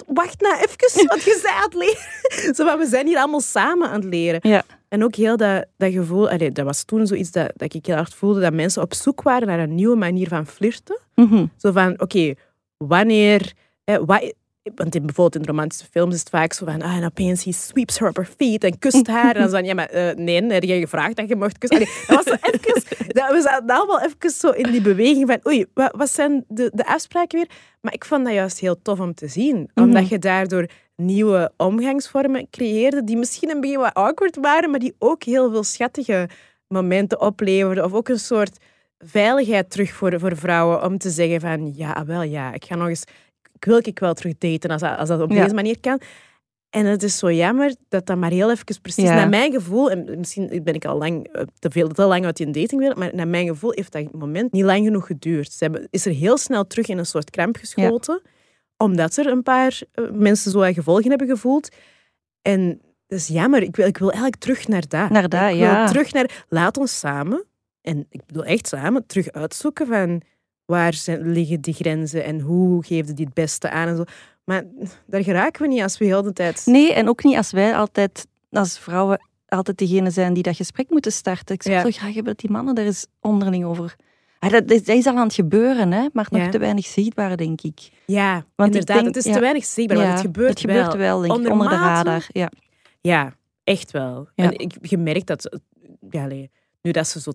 [0.08, 2.56] wacht nou even, wat je zei aan het leren.
[2.56, 4.40] Zo, maar we zijn hier allemaal samen aan het leren.
[4.44, 4.64] Ja.
[4.88, 7.96] En ook heel dat, dat gevoel, allee, dat was toen zoiets dat, dat ik heel
[7.96, 11.00] hard voelde, dat mensen op zoek waren naar een nieuwe manier van flirten.
[11.16, 11.46] Mhm.
[11.58, 12.34] Zo van, oké,
[12.78, 13.54] wanneer...
[13.84, 14.34] Eh, wat,
[14.76, 17.52] want in, bijvoorbeeld in romantische films is het vaak zo van, ah, en opeens he
[17.52, 19.36] sweeps her op her feet en kust haar.
[19.36, 21.78] en dan zo van, ja, maar eh, nee, heb jij gevraagd dat je mocht kussen?
[21.80, 25.40] Allee, dat was zo even, dat, we zaten allemaal even zo in die beweging van,
[25.48, 27.50] oei, wat, wat zijn de, de afspraken weer?
[27.82, 29.70] Maar ik vond dat juist heel tof om te zien.
[29.74, 30.14] Omdat Mhm.
[30.14, 35.24] je daardoor nieuwe omgangsvormen creëerde die misschien een beetje wat awkward waren, maar die ook
[35.24, 36.30] heel veel schattige
[36.68, 37.84] momenten opleverden.
[37.84, 38.58] Of ook een soort
[39.00, 42.76] veiligheid terug voor, voor vrouwen om te zeggen van, ja, ah, wel, ja, ik ga
[42.76, 43.04] nog eens
[43.60, 45.42] wil ik wel terug daten als dat, als dat op Ja.
[45.44, 46.02] deze manier kan.
[46.70, 49.16] En het is zo jammer dat dat maar heel even precies, Ja.
[49.16, 52.38] naar mijn gevoel, en misschien ben ik al lang, eh, te, veel, te lang uit
[52.38, 55.52] die datingwereld, maar naar mijn gevoel heeft dat moment niet lang genoeg geduurd.
[55.52, 58.22] Ze hebben, is er heel snel terug in een soort kramp geschoten,
[58.78, 61.70] omdat er een paar eh, mensen zo gevolgen hebben gevoeld.
[62.42, 63.62] En dat is jammer.
[63.62, 65.10] Ik wil, ik wil eigenlijk terug naar dat.
[65.10, 65.88] Naar ik wil ja.
[65.88, 67.46] terug naar, laat ons samen,
[67.82, 70.22] en ik bedoel echt samen, terug uitzoeken van
[70.66, 74.04] waar zijn, liggen die grenzen en hoe geef je die het beste aan en zo.
[74.44, 74.64] Maar
[75.06, 76.62] daar geraken we niet als we heel de tijd...
[76.66, 80.90] Nee, en ook niet als wij altijd, als vrouwen, altijd degene zijn die dat gesprek
[80.90, 81.56] moeten starten.
[81.56, 81.82] Ik zou Ja.
[81.82, 83.96] zo graag hebben dat die mannen daar eens onderling over...
[84.40, 86.50] Dat, is, dat is al aan het gebeuren, hè, maar nog Ja.
[86.50, 87.90] te weinig zichtbaar, denk ik.
[88.06, 89.04] Ja, Want inderdaad.
[89.04, 91.20] denk- het is te weinig zichtbaar, Ja, het gebeurt, het gebeurt wel.
[91.22, 92.28] denk ik, onder de radar.
[92.32, 92.52] Ja.
[93.02, 94.30] Ja, echt wel.
[94.36, 95.60] En ik, je merkt dat...
[96.10, 96.28] Ja,
[96.82, 97.32] nu dat ze zo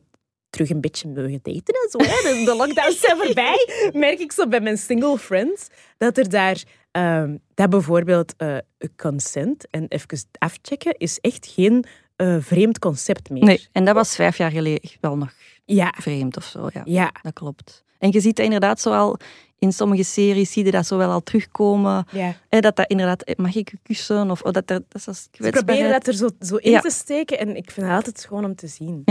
[0.51, 4.33] terug een beetje mogen daten en zo, hè, de, de lockdowns zijn voorbij, merk ik
[4.33, 5.67] zo bij mijn single friends,
[5.99, 6.63] dat er daar...
[6.91, 8.57] ehm, dat bijvoorbeeld eh,
[8.97, 11.85] consent en even afchecken is echt geen
[12.17, 13.45] eh, vreemd concept meer.
[13.45, 15.33] Nee, en dat was vijf jaar geleden wel nog
[15.65, 16.69] Ja, vreemd of zo.
[16.73, 17.85] Ja, ja, dat klopt.
[17.99, 19.17] En je ziet dat inderdaad zo al
[19.59, 22.07] in sommige series, zie je dat zo wel al terugkomen.
[22.13, 22.35] ja.
[22.49, 24.31] Hè, dat dat inderdaad, eh, mag ik kussen?
[24.31, 26.81] Of oh, dat, er, dat is als Ze proberen dat er zo, zo in Ja.
[26.81, 29.03] te steken en ik vind het altijd gewoon om te zien.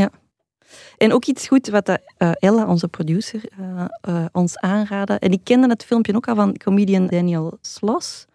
[0.98, 5.14] En ook iets goed wat dat, eh, Ella, onze producer, eh, eh, ons aanraadde.
[5.14, 8.28] En ik kende het filmpje ook al van comedian Daniel Sloss.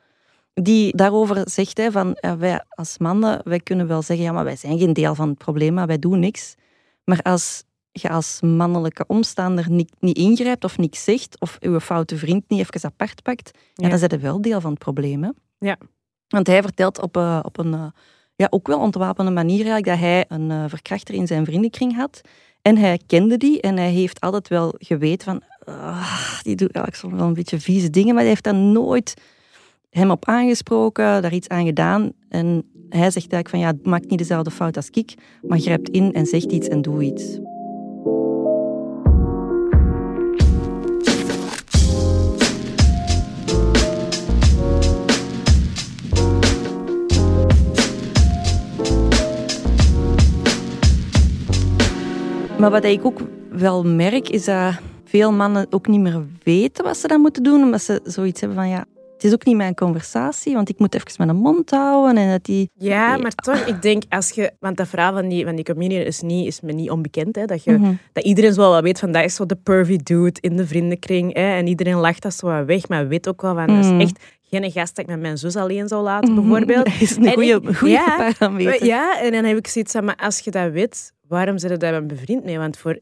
[0.54, 4.44] Die daarover zegt hè, van eh, wij als mannen, wij kunnen wel zeggen, ja, maar
[4.44, 6.54] wij zijn geen deel van het probleem, maar wij doen niks.
[7.04, 12.16] Maar als je als mannelijke omstaander niet, niet ingrijpt of niks zegt, of uw foute
[12.16, 13.88] vriend niet even apart pakt, ja.
[13.88, 15.22] Dan zijn je wel deel van het probleem.
[15.22, 15.30] Hè?
[15.58, 15.78] Ja.
[16.28, 17.86] Want hij vertelt op, eh, op een eh,
[18.36, 22.20] ja, ook wel ontwapende manier eigenlijk dat hij een eh, verkrachter in zijn vriendenkring had.
[22.62, 25.42] En hij kende die en hij heeft altijd wel geweten van...
[25.74, 29.14] ah, die doet eigenlijk soms wel een beetje vieze dingen, maar hij heeft daar nooit
[29.90, 32.12] hem op aangesproken, daar iets aan gedaan.
[32.28, 36.12] En hij zegt eigenlijk van ja, maak niet dezelfde fout als ik, maar grijpt in
[36.12, 37.38] en zegt iets en doe iets.
[52.64, 53.18] Maar wat ik ook
[53.50, 54.74] wel merk, is dat
[55.04, 58.58] veel mannen ook niet meer weten wat ze dan moeten doen, omdat ze zoiets hebben
[58.58, 62.16] van ja, het is ook niet mijn conversatie, want ik moet even mijn mond houden
[62.16, 62.70] en dat die...
[62.74, 63.22] Ja, Nee.
[63.22, 64.52] maar toch, ik denk als je...
[64.60, 67.36] Want dat verhaal van die, van die comedian is, niet, is me niet onbekend.
[67.36, 67.92] Hè, dat, je, Mhm.
[68.12, 71.34] dat iedereen zo wel weet van dat is zo de pervy dude in de vriendenkring.
[71.34, 73.66] Hè, en iedereen lacht dat zo wat weg, maar weet ook wel van...
[73.66, 74.00] Dat Mhm.
[74.00, 74.18] is echt
[74.60, 76.84] geen gast dat ik met mijn zus alleen zou laten, bijvoorbeeld.
[76.92, 77.32] Dat is een En
[77.74, 78.84] goede, ja, parameter.
[78.86, 81.76] Ja, en dan heb ik zoiets van, maar als je dat weet, waarom zit je
[81.76, 82.58] daar met bevriend mee?
[82.58, 82.98] Want voor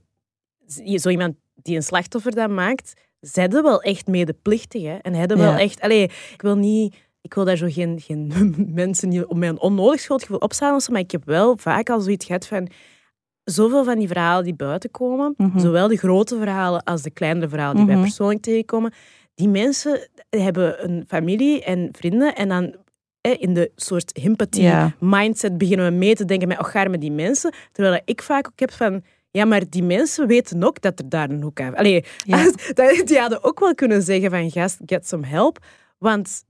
[0.97, 4.83] zo iemand die een slachtoffer dat maakt, zijn ze wel echt medeplichtig.
[4.83, 4.95] Hè?
[4.97, 5.81] En hebben wel echt...
[5.81, 6.95] Allee, ik wil niet...
[7.21, 8.33] Ik wil daar zo geen, geen
[8.75, 12.47] mensen om mij een onnodig schuldgevoel opstaan, maar ik heb wel vaak al zoiets gehad
[12.47, 12.69] van
[13.45, 15.59] zoveel van die verhalen die buiten komen, Mhm.
[15.59, 18.05] zowel de grote verhalen als de kleinere verhalen die wij Mhm.
[18.05, 18.93] persoonlijk tegenkomen,
[19.35, 22.75] die mensen hebben een familie en vrienden en dan
[23.21, 27.12] in de soort empathie mindset beginnen we mee te denken met, oh, gaar met die
[27.12, 27.55] mensen.
[27.73, 31.31] Terwijl ik vaak ook heb van, ja, maar die mensen weten ook dat er daar
[31.31, 31.77] een hoek aan...
[31.77, 32.51] Allee, Ja.
[33.05, 35.59] die hadden ook wel kunnen zeggen van, gast, get some help.
[35.99, 36.45] Want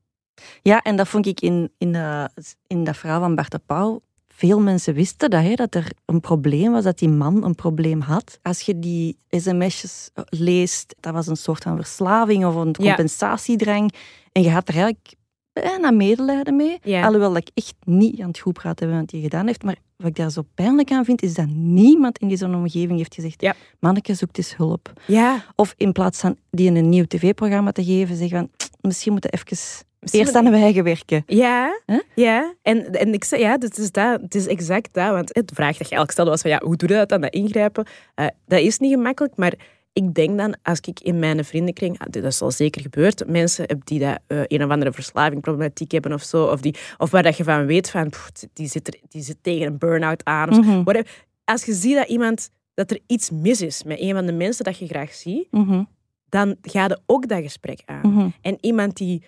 [0.63, 2.25] Ja, en dat vond ik in, in, eh,
[2.67, 4.03] in dat verhaal van Bart de Pauw.
[4.35, 8.01] Veel mensen wisten dat, hè, dat er een probleem was, dat die man een probleem
[8.01, 8.39] had.
[8.43, 12.87] Als je die sms'jes leest, dat was een soort van verslaving of een Ja.
[12.95, 13.93] compensatiedrang.
[14.33, 15.15] En je had er eigenlijk
[15.53, 16.79] bijna medelijden mee.
[16.83, 17.05] Ja.
[17.05, 19.63] Alhoewel dat ik echt niet aan het goed praten ben wat hij gedaan heeft.
[19.63, 23.15] Maar wat ik daar zo pijnlijk aan vind, is dat niemand in die omgeving heeft
[23.15, 23.55] gezegd Ja.
[23.81, 24.93] manneke, zoekt eens hulp.
[25.07, 25.45] Ja.
[25.57, 29.37] Of in plaats van die een nieuw tv-programma te geven, zeggen van misschien moeten we
[29.37, 29.67] even
[30.11, 31.23] eerst aan de eigen werken.
[31.27, 31.81] Ja,
[32.15, 32.55] ja.
[32.63, 35.11] En, en ik zei, ja, het is, dat, het is exact dat.
[35.11, 37.21] Want het vraag dat je eigenlijk stelde was van, ja, hoe doe je dat dan,
[37.21, 37.87] dat ingrijpen?
[38.15, 39.55] Eh, dat is niet gemakkelijk, maar
[39.93, 43.81] ik denk dan, als ik in mijn vriendenkring, ah, dat is al zeker gebeurd, mensen
[43.85, 47.37] die dat, eh, een of andere verslavingproblematiek hebben of zo, of, die, of waar dat
[47.37, 50.49] je van weet van, pff, die, zit er, die zit tegen een burn-out aan.
[50.51, 50.67] Of.
[50.67, 51.03] Mhm.
[51.45, 54.65] Als je ziet dat iemand, dat er iets mis is met een van de mensen
[54.65, 55.83] dat je graag ziet, Mhm,
[56.29, 58.13] dan ga je ook dat gesprek aan.
[58.13, 58.29] mhm.
[58.41, 59.23] En iemand die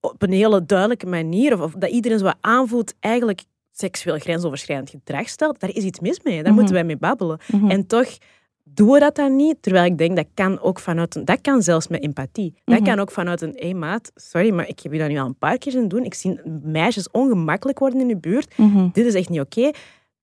[0.00, 5.28] op een hele duidelijke manier, of, of dat iedereen zo aanvoelt, eigenlijk seksueel grensoverschrijdend gedrag
[5.28, 6.34] stelt, daar is iets mis mee.
[6.34, 6.54] Daar Mhm.
[6.54, 7.38] moeten wij mee babbelen.
[7.52, 7.70] Mhm.
[7.70, 8.18] En toch
[8.64, 11.62] doen we dat dan niet, terwijl ik denk dat kan ook vanuit een, dat kan
[11.62, 12.54] zelfs met empathie.
[12.64, 12.88] Dat Mhm.
[12.88, 15.26] kan ook vanuit een, hé hey maat, sorry, maar ik heb je dat nu al
[15.26, 16.04] een paar keer zien doen.
[16.04, 18.58] Ik zie meisjes ongemakkelijk worden in je buurt.
[18.58, 18.88] Mhm.
[18.92, 19.70] Dit is echt niet oké.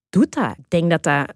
[0.10, 0.52] Doe dat.
[0.58, 1.34] Ik denk dat dat,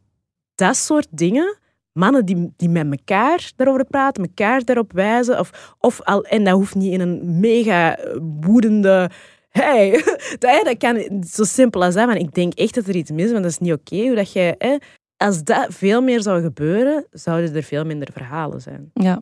[0.56, 1.58] dat soort dingen,
[1.94, 6.54] mannen die, die met elkaar daarover praten, elkaar daarop wijzen, of, of al, en dat
[6.54, 7.98] hoeft niet in een mega
[8.40, 9.10] woedende.
[9.50, 10.04] Hey,
[10.40, 12.08] dat, kan zo simpel als dat.
[12.08, 13.96] Maar ik denk echt dat er iets mis is, want dat is niet oké.
[13.96, 14.78] hoe dat hè,
[15.18, 18.92] als dat veel meer zou gebeuren, zouden er veel minder verhalen zijn.
[18.94, 19.22] Ja.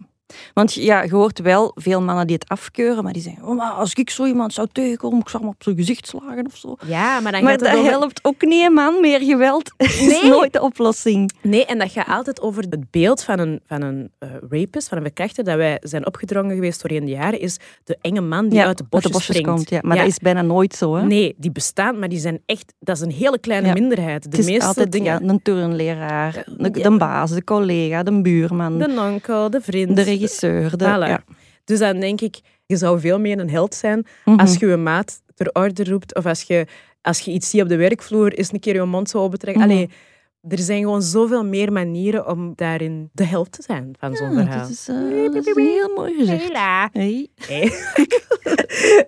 [0.53, 3.71] Want ja, je hoort wel veel mannen die het afkeuren, maar die zeggen, oh, maar
[3.71, 6.75] als ik zo iemand zou tegenkomen, ik zou hem op zijn gezicht slagen of zo.
[6.85, 7.91] Ja, maar dan Maar gaat het dat over...
[7.91, 9.01] helpt ook niet, hè, man.
[9.01, 11.31] Meer geweld is nooit de oplossing.
[11.41, 14.97] Nee, en dat gaat altijd over het beeld van een, van een eh, rapist, van
[14.97, 18.49] een verkrachter, dat wij zijn opgedrongen geweest door in de jaren, is de enge man
[18.49, 19.69] die uit de bosjes, komt.
[19.69, 19.79] Ja.
[19.81, 20.01] Maar Ja.
[20.01, 20.95] dat is bijna nooit zo.
[20.95, 21.05] Hè?
[21.05, 22.73] Nee, die bestaan, maar die zijn echt...
[22.79, 24.23] Dat is een hele kleine minderheid.
[24.23, 25.23] De het is meeste altijd dingen...
[25.23, 29.95] ja, een turnleraar, de, baas, de collega, de buurman, de, De onkel, de vriend.
[30.19, 30.77] Regisseur.
[30.77, 31.07] De, Voilà.
[31.09, 31.23] ja.
[31.65, 34.39] Dus dan denk ik, je zou veel meer een held zijn Mhm.
[34.39, 36.65] als je je maat ter orde roept of als je,
[37.01, 39.63] als je iets ziet op de werkvloer, is een keer je mond zo open trekken.
[39.63, 39.71] Mhm.
[39.71, 39.89] Allee,
[40.47, 44.35] er zijn gewoon zoveel meer manieren om daarin de held te zijn van zo'n Ja,
[44.35, 44.59] verhaal.
[44.61, 46.43] dat, is, eh, dat is heel mooi gezegd.
[46.47, 46.89] Hela.
[46.93, 47.27] Hey.
[47.47, 47.71] Hey.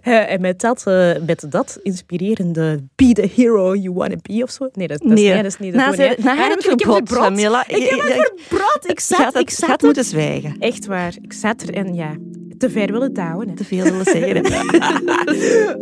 [0.01, 4.49] Eh, en met dat, eh, met dat inspirerende be the hero you wanna be of
[4.51, 4.69] zo.
[4.73, 5.33] Nee, dat, dat, is, Nee.
[5.33, 5.93] nee, dat is niet hè.
[5.93, 7.05] ze- na het.
[7.05, 7.63] Camilla.
[7.67, 8.89] Ik heb het ja, verbrod.
[8.89, 10.55] Ik zat, gaat, ik het, zat gaat moeten zwijgen.
[10.59, 11.13] Echt waar.
[11.21, 12.15] Ik zat er en ja,
[12.57, 13.49] te ver willen douwen.
[13.49, 13.55] Hè.
[13.55, 14.45] Te veel willen zeggen.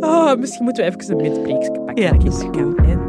[0.00, 2.04] Oh, misschien moeten we even een midbreekje pakken.
[2.04, 2.99] Ja, dat is goed.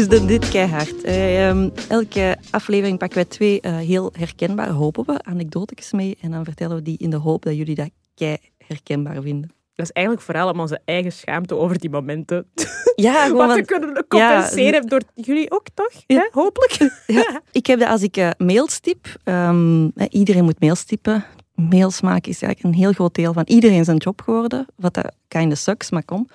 [0.00, 1.02] Dus dan dit keihard.
[1.02, 6.16] Ehm, elke aflevering pakken wij twee eh, heel herkenbare, hopen we, anekdotes mee.
[6.20, 8.36] En dan vertellen we die in de hoop dat jullie dat kei
[8.66, 9.50] herkenbaar vinden.
[9.74, 12.46] Dat is eigenlijk vooral om onze eigen schaamte over die momenten
[12.94, 15.92] Ja, gewoon wat te kunnen compenseren door jullie ook toch?
[16.06, 16.16] Ja.
[16.16, 16.28] Hè?
[16.30, 16.78] Hopelijk.
[17.06, 19.06] Ja, ik heb dat als ik eh, mails typ.
[19.24, 21.24] ehm, eh, iedereen moet mails typen.
[21.54, 24.66] Mails maken is eigenlijk een heel groot deel van iedereen zijn job geworden.
[24.76, 26.28] Wat dat kind of sucks, maar kom.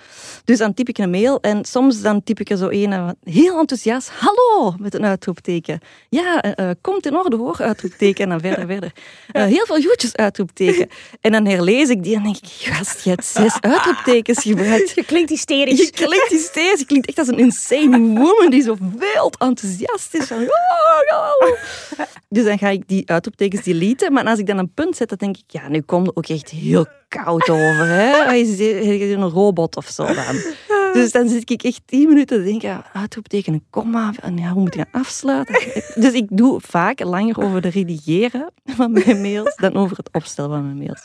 [0.43, 3.60] Dus dan typ ik een mail en soms dan typ ik er zo een heel
[3.60, 4.10] enthousiast.
[4.10, 5.79] Hallo, met een uitroepteken.
[6.10, 8.23] Ja, eh, eh, komt in orde hoor, uitroepteken.
[8.23, 8.91] En dan verder, verder.
[9.31, 10.88] Eh, heel veel groetjes, uitroepteken.
[11.21, 14.91] En dan herlees ik die en denk ik, gast, je hebt zes uitroeptekens gebruikt.
[14.95, 15.79] Je klinkt hysterisch.
[15.79, 16.79] Je klinkt hysterisch.
[16.79, 20.25] Je klinkt echt als een insane woman die zo wild enthousiast is.
[20.25, 24.13] Van, "Oh, oh." Dus dan ga ik die uitroeptekens deleten.
[24.13, 26.27] Maar als ik dan een punt zet, dan denk ik, ja, nu komt het ook
[26.27, 26.86] echt heel
[27.23, 27.86] koud over.
[27.88, 28.23] Hè?
[28.32, 30.36] Hij is een robot of zo dan.
[30.93, 34.13] Dus dan zit ik echt tien minuten te denken, uitroepteken, een komma.
[34.21, 35.56] En ja, hoe moet ik dan afsluiten?
[35.95, 40.49] Dus ik doe vaak langer over de redigeren van mijn mails dan over het opstellen
[40.51, 41.01] van mijn mails.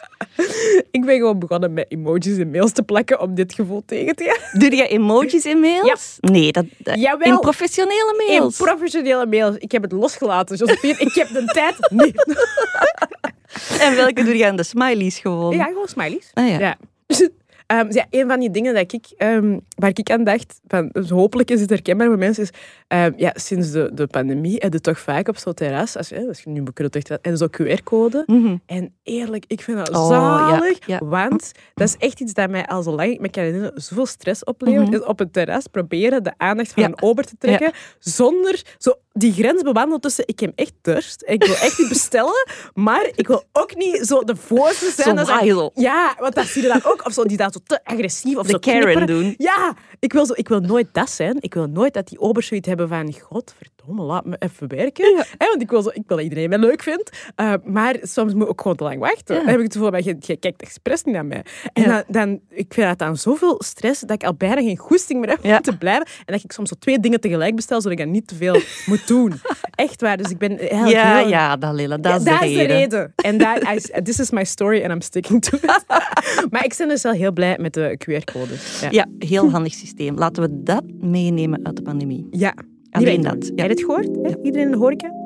[0.90, 4.24] Ik ben gewoon begonnen met emojis in mails te plakken om dit gevoel tegen te
[4.24, 4.60] gaan.
[4.60, 6.16] Doe je emojis in mails?
[6.20, 7.32] Nee, dat, dat- Jawel.
[7.32, 8.56] in professionele In mails.
[8.56, 9.56] professionele mails.
[9.56, 10.98] Ik heb het losgelaten, Josephine.
[10.98, 12.24] Ik heb de tijd niet.
[13.80, 15.56] En welke doe je aan de smileys gewoon?
[15.56, 16.30] Ja, gewoon smileys.
[16.34, 16.58] Ah, ja.
[16.58, 16.76] Ja.
[17.66, 20.88] Ehm, dus ja, een van die dingen dat ik, ehm, waar ik aan dacht, van,
[20.92, 22.50] dus hopelijk is het herkenbaar voor mensen, is
[22.88, 26.28] ehm, ja, sinds de, de pandemie heb je toch vaak op zo'n terras, als, je-
[26.28, 28.22] als je nu bekrult echt en zo'n QR-code.
[28.26, 28.56] Mhm.
[28.66, 31.06] En eerlijk, ik vind dat Oh, zalig, ja, ja.
[31.06, 34.06] want dat is echt iets dat mij al zo lang, ik me kan herinneren, zoveel
[34.06, 34.94] stress oplevert, Mhm.
[34.94, 36.88] is op een terras proberen de aandacht van Ja.
[36.88, 41.44] een ober te trekken, zonder zo die grens bewandelen tussen ik heb echt dorst, ik
[41.44, 45.18] wil echt iets bestellen, maar ik wil ook niet zo de voorste zijn.
[45.18, 45.70] Zo dat.
[45.74, 47.06] Ja, want dat zie je dan ook.
[47.06, 49.06] Of zo, die daar zo te agressief of De zo Karen knipperen.
[49.06, 49.34] doen.
[49.38, 51.36] Ja, ik wil, zo, ik wil nooit dat zijn.
[51.40, 55.16] Ik wil nooit dat die obers zoiets hebben van godverdomme, laat me even werken.
[55.38, 57.30] Hè, want ik wil, zo, ik wil dat iedereen mij leuk vindt.
[57.40, 59.34] Uh, maar soms moet ik ook gewoon te lang wachten.
[59.34, 59.40] Ja.
[59.40, 61.44] Dan heb ik het gevoel van, je, je kijkt expres niet naar mij.
[61.72, 61.88] En Ja.
[61.88, 65.28] dan, dan, ik vind dat dan zoveel stress dat ik al bijna geen goesting meer
[65.30, 65.56] heb Ja.
[65.56, 66.06] om te blijven.
[66.06, 68.60] En dat ik soms zo twee dingen tegelijk bestel, zodat ik dan niet te veel
[68.86, 69.32] moet doen.
[69.74, 70.16] Echt waar.
[70.16, 72.54] Dus ik ben eigenlijk Ja, heel- ja, dat Lilla, dat ja, is de dat is
[72.56, 73.12] de reden.
[73.16, 73.38] En
[74.04, 75.84] this is my story and I'm sticking to it.
[76.50, 78.80] maar ik ben dus wel heel blij met de QR-codes.
[78.80, 78.88] Ja.
[78.90, 80.14] Ja, heel handig systeem.
[80.18, 82.26] Laten we dat meenemen uit de pandemie.
[82.30, 82.54] ja.
[82.90, 83.54] Alleen dat, ja.
[83.54, 84.06] Heb je het gehoord?
[84.22, 84.42] hè?
[84.42, 85.18] Iedereen in de horeca?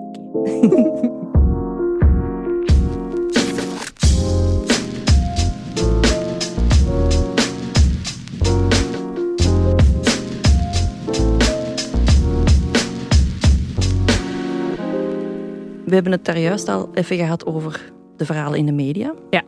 [15.84, 19.14] We hebben het daar juist al even gehad over de verhalen in de media.
[19.30, 19.42] Ja.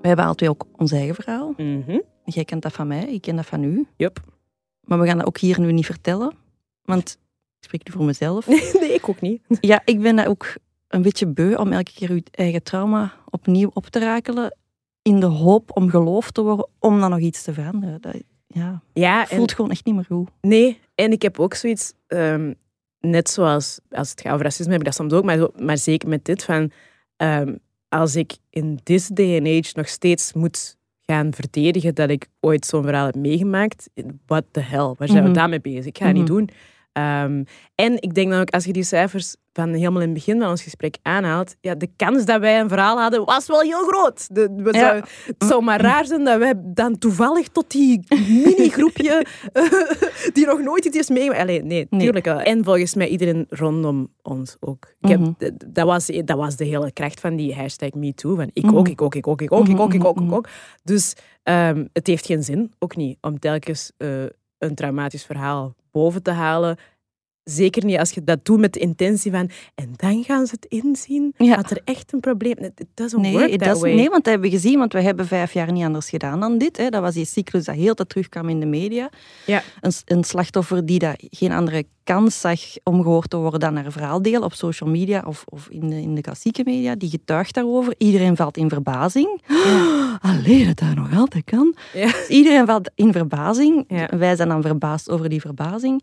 [0.00, 1.54] We hebben altijd ook ons eigen verhaal.
[1.56, 1.98] Mhm.
[2.24, 3.86] Jij kent dat van mij, ik ken dat van u.
[3.96, 4.20] Yup.
[4.80, 6.32] Maar we gaan dat ook hier nu niet vertellen.
[6.84, 7.18] Want
[7.66, 8.46] spreek nu voor mezelf.
[8.80, 9.42] Nee, ik ook niet.
[9.60, 10.54] Ja, ik ben dat ook
[10.88, 14.56] een beetje beu om elke keer uw eigen trauma opnieuw op te rakelen.
[15.02, 18.00] In de hoop om geloofd te worden, om dan nog iets te veranderen.
[18.00, 18.14] Dat
[18.46, 20.28] ja, Ja, voelt gewoon echt niet meer goed.
[20.40, 20.78] nee.
[20.94, 22.52] En ik heb ook zoiets, ehm,
[23.00, 26.08] net zoals als het gaat over racisme, heb ik dat soms ook, maar, maar zeker
[26.08, 26.70] met dit, van
[27.16, 27.54] ehm,
[27.88, 32.66] als ik in this day and age nog steeds moet gaan verdedigen dat ik ooit
[32.66, 33.88] zo'n verhaal heb meegemaakt,
[34.26, 35.26] what the hell, waar zijn Mhm.
[35.28, 35.84] we daarmee bezig?
[35.86, 36.32] Ik ga het niet Mhm.
[36.32, 36.48] doen.
[36.96, 40.40] Ehm, en ik denk dan ook, als je die cijfers van helemaal in het begin
[40.40, 43.82] van ons gesprek aanhaalt, ja, de kans dat wij een verhaal hadden, was wel heel
[43.86, 44.34] groot.
[44.34, 44.78] De, we Ja.
[44.78, 49.26] zou- het zou maar raar zijn dat wij dan toevallig tot die mini-groepje
[50.34, 51.40] die nog nooit iets heeft meegemaakt.
[51.42, 52.00] Allee, nee, Nee.
[52.00, 52.40] tuurlijk wel.
[52.40, 54.94] En volgens mij iedereen rondom ons ook.
[55.00, 55.32] Ik heb, Mhm.
[55.66, 58.34] dat, was, dat was de hele kracht van die hashtag MeToo.
[58.34, 58.76] Van ik Mhm.
[58.76, 60.48] ook, ik ook, ik ook, ik ook, ik ook, ik ook, ik Mhm, ook.
[60.84, 64.08] Dus ehm, het heeft geen zin, ook niet, om telkens eh,
[64.58, 66.76] een traumatisch verhaal boven te halen.
[67.50, 70.66] Zeker niet als je dat doet met de intentie van en dan gaan ze het
[70.82, 71.56] inzien Ja.
[71.56, 72.66] dat er echt een probleem is.
[72.66, 73.94] It doesn't work Nee, that dat is, way.
[73.94, 76.58] nee, want dat hebben we gezien, want we hebben vijf jaar niet anders gedaan dan
[76.58, 76.76] dit.
[76.76, 76.88] Hè.
[76.88, 79.10] Dat was die cyclus dat heel tijd terugkwam in de media.
[79.46, 79.62] Ja.
[79.80, 83.92] Een, een slachtoffer die dat geen andere kans zag om gehoord te worden dan haar
[83.92, 86.94] verhaal delen op social media of, of in, de, in de klassieke media.
[86.94, 87.94] Die getuigt daarover.
[87.98, 89.42] Iedereen valt in verbazing.
[90.20, 91.74] Allee, dat dat nog altijd kan.
[91.94, 92.06] Ja.
[92.06, 93.84] Dus iedereen valt in verbazing.
[93.88, 94.08] Ja.
[94.18, 96.02] Wij zijn dan verbaasd over die verbazing.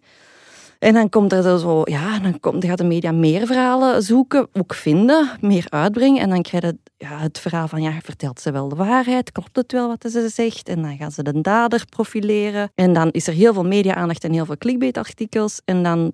[0.84, 4.48] En dan komt er zo, zo ja, dan komt, gaat de media meer verhalen zoeken,
[4.54, 6.22] ook vinden, meer uitbrengen.
[6.22, 9.32] En dan krijg je ja, het verhaal van, ja, vertelt ze wel de waarheid?
[9.32, 10.70] Klopt het wel wat ze zegt?
[10.70, 12.72] En dan gaan ze de dader profileren.
[12.76, 15.62] En dan is er heel veel media-aandacht en heel veel clickbait-artikels.
[15.66, 16.12] En dan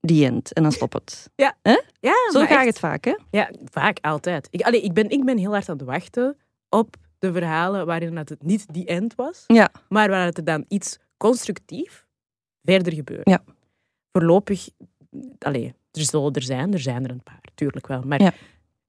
[0.00, 0.52] die end.
[0.52, 1.30] En dan stopt het.
[2.00, 2.66] Ja, Zo maar gaat echt.
[2.66, 3.14] het vaak, hè?
[3.30, 4.48] Ja, vaak, altijd.
[4.50, 6.36] Ik, allee, ik, ben, ik ben heel hard aan het wachten
[6.68, 9.68] op de verhalen waarin dat het niet die end was, Ja.
[9.88, 12.04] maar waar het er dan iets constructief
[12.64, 13.28] verder gebeurt.
[13.28, 13.40] Ja.
[14.12, 14.68] Voorlopig,
[15.38, 18.32] allee, er zullen er zijn, er zijn er een paar, tuurlijk wel, maar Ja.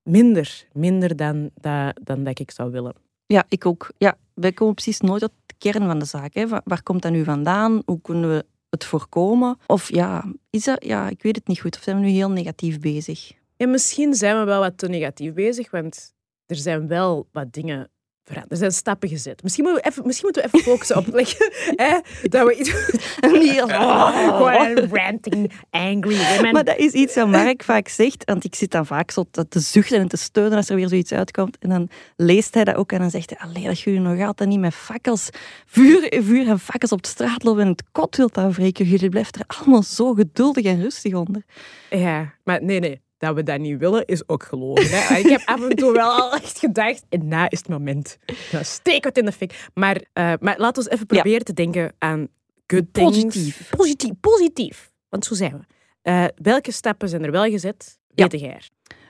[0.04, 2.94] minder, minder dan, dat, dan dat ik zou willen.
[3.26, 3.92] Ja, ik ook.
[3.98, 6.34] Ja, wij komen precies nooit tot de kern van de zaak.
[6.34, 6.48] Hè.
[6.48, 7.82] Waar, komt dat nu vandaan?
[7.86, 9.58] Hoe kunnen we het voorkomen?
[9.68, 11.76] Of ja, is dat, ja, ik weet het niet goed.
[11.78, 13.32] Of zijn we nu heel negatief bezig?
[13.58, 16.14] En misschien zijn we wel wat te negatief bezig, want
[16.46, 17.90] er zijn wel wat dingen.
[18.30, 19.44] Er zijn stappen gezet.
[19.44, 21.06] Misschien moeten we even, misschien moeten we even focussen op
[21.86, 22.70] hè, dat we iets...
[23.22, 26.54] Niet Gewoon ranting, angry women.
[26.54, 29.48] Maar dat is iets wat Mark vaak zegt, want ik zit dan vaak zo te,
[29.48, 31.58] te zuchten en te steunen als er weer zoiets uitkomt.
[31.60, 34.50] En dan leest hij dat ook en dan zegt hij, allee, dat jullie nog altijd
[34.50, 35.30] niet met fakkels,
[35.66, 38.86] vuur, vuur en fakkels op de straat lopen en het kot wilt aanvreken.
[38.86, 41.44] Jullie blijft er allemaal zo geduldig en rustig onder.
[41.90, 43.02] Ja, maar nee, nee.
[43.20, 44.86] Dat we dat niet willen, is ook gelogen.
[44.90, 45.16] Hè.
[45.18, 48.18] Ik heb af en toe wel al echt gedacht, en na is het moment.
[48.52, 49.68] Nou, steek het in de fik.
[49.74, 52.28] Maar, eh maar laten we eens even proberen te denken aan
[52.68, 53.24] good things.
[53.24, 53.70] Positief.
[53.76, 54.12] Positief.
[54.20, 54.92] Positief.
[55.10, 55.76] Want zo zijn we.
[56.02, 58.00] Eh, welke stappen zijn er wel gezet?
[58.14, 58.28] Ja.
[58.28, 58.70] Weet jij er?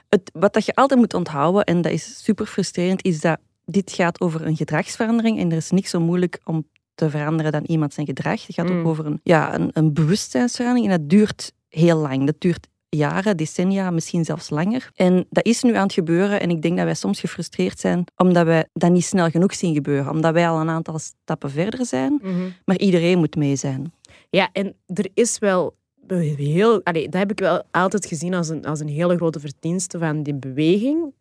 [0.10, 3.91] Het, wat dat je altijd moet onthouden, en dat is super frustrerend, is dat dit
[3.91, 7.93] gaat over een gedragsverandering en er is niks zo moeilijk om te veranderen dan iemand
[7.93, 8.45] zijn gedrag.
[8.45, 8.80] Het gaat Mm.
[8.80, 12.26] ook over een, ja, een, een bewustzijnsverandering en dat duurt heel lang.
[12.26, 14.91] Dat duurt jaren, decennia, misschien zelfs langer.
[14.95, 18.04] En dat is nu aan het gebeuren en ik denk dat wij soms gefrustreerd zijn
[18.15, 20.12] omdat wij dat niet snel genoeg zien gebeuren.
[20.12, 22.21] Omdat wij al een aantal stappen verder zijn,
[22.65, 23.93] maar iedereen moet mee zijn.
[24.30, 25.75] Ja, en er is wel
[26.08, 26.84] heel...
[26.84, 30.23] Allee, dat heb ik wel altijd gezien als een, als een hele grote verdienste van
[30.23, 31.13] die beweging.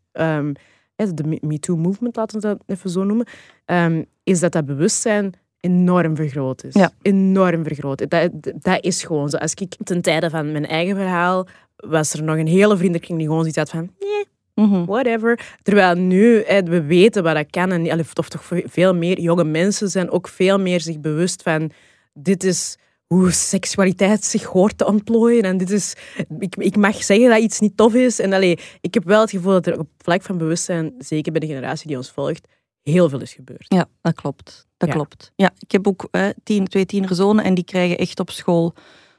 [0.97, 3.27] Hè, de Me- MeToo-movement, laten we dat even zo noemen.
[3.65, 6.75] ehm, is dat dat bewustzijn enorm vergroot is.
[6.75, 6.91] Ja.
[7.03, 8.11] Enorm vergroot.
[8.11, 9.37] Dat, dat is gewoon zo.
[9.37, 13.27] Als ik ten tijde van mijn eigen verhaal was er nog een hele vriendenkring die
[13.27, 14.27] gewoon zoiets had van nee,
[14.67, 14.85] Mhm.
[14.85, 15.57] whatever.
[15.63, 19.89] Terwijl nu hè, we weten wat dat kan en of toch veel meer jonge mensen
[19.89, 21.71] zijn ook veel meer zich bewust van
[22.13, 25.95] dit is hoe seksualiteit zich hoort te ontplooien en dit is
[26.39, 29.31] ik, ik mag zeggen dat iets niet tof is en allee, ik heb wel het
[29.31, 32.49] gevoel dat er op vlak van bewustzijn zeker bij de generatie die ons volgt
[32.89, 33.65] heel veel is gebeurd.
[33.69, 34.67] Ja, dat klopt.
[34.77, 34.95] Dat Ja.
[34.95, 35.33] klopt.
[35.37, 38.75] Ja, ik heb ook eh, tien, twee tienerzonen en die krijgen echt op school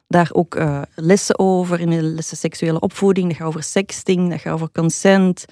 [0.08, 1.80] daar ook eh, lessen over.
[1.80, 3.28] In de lessen seksuele opvoeding.
[3.28, 5.46] Dat gaat over sexting, dat gaat over consent.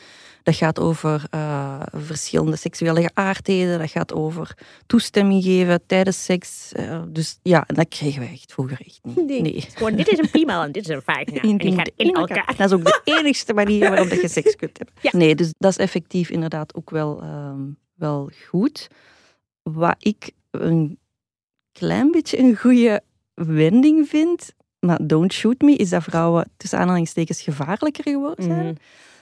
[0.43, 3.80] Dat gaat over eh, verschillende seksuele geaardheden.
[3.80, 6.71] Dat gaat over toestemming geven tijdens seks.
[6.73, 9.41] Eh, dus ja, en dat kregen wij echt vroeger echt niet.
[9.41, 9.65] Nee.
[9.73, 11.41] Gewoon, dit is een piemel en dit is een vagina.
[11.51, 12.53] En die gaat in elkaar.
[12.58, 14.95] Dat is ook de enigste manier waarop dat je seks kunt hebben.
[15.01, 15.10] Ja.
[15.13, 17.62] Nee, dus dat is effectief inderdaad ook wel, ehm,
[17.97, 18.88] wel goed.
[19.63, 20.99] Wat ik een
[21.71, 23.01] klein beetje een goede
[23.33, 28.65] wending vind, maar don't shoot me, is dat vrouwen tussen aanhalingstekens gevaarlijker geworden zijn.
[28.65, 28.75] Mhm.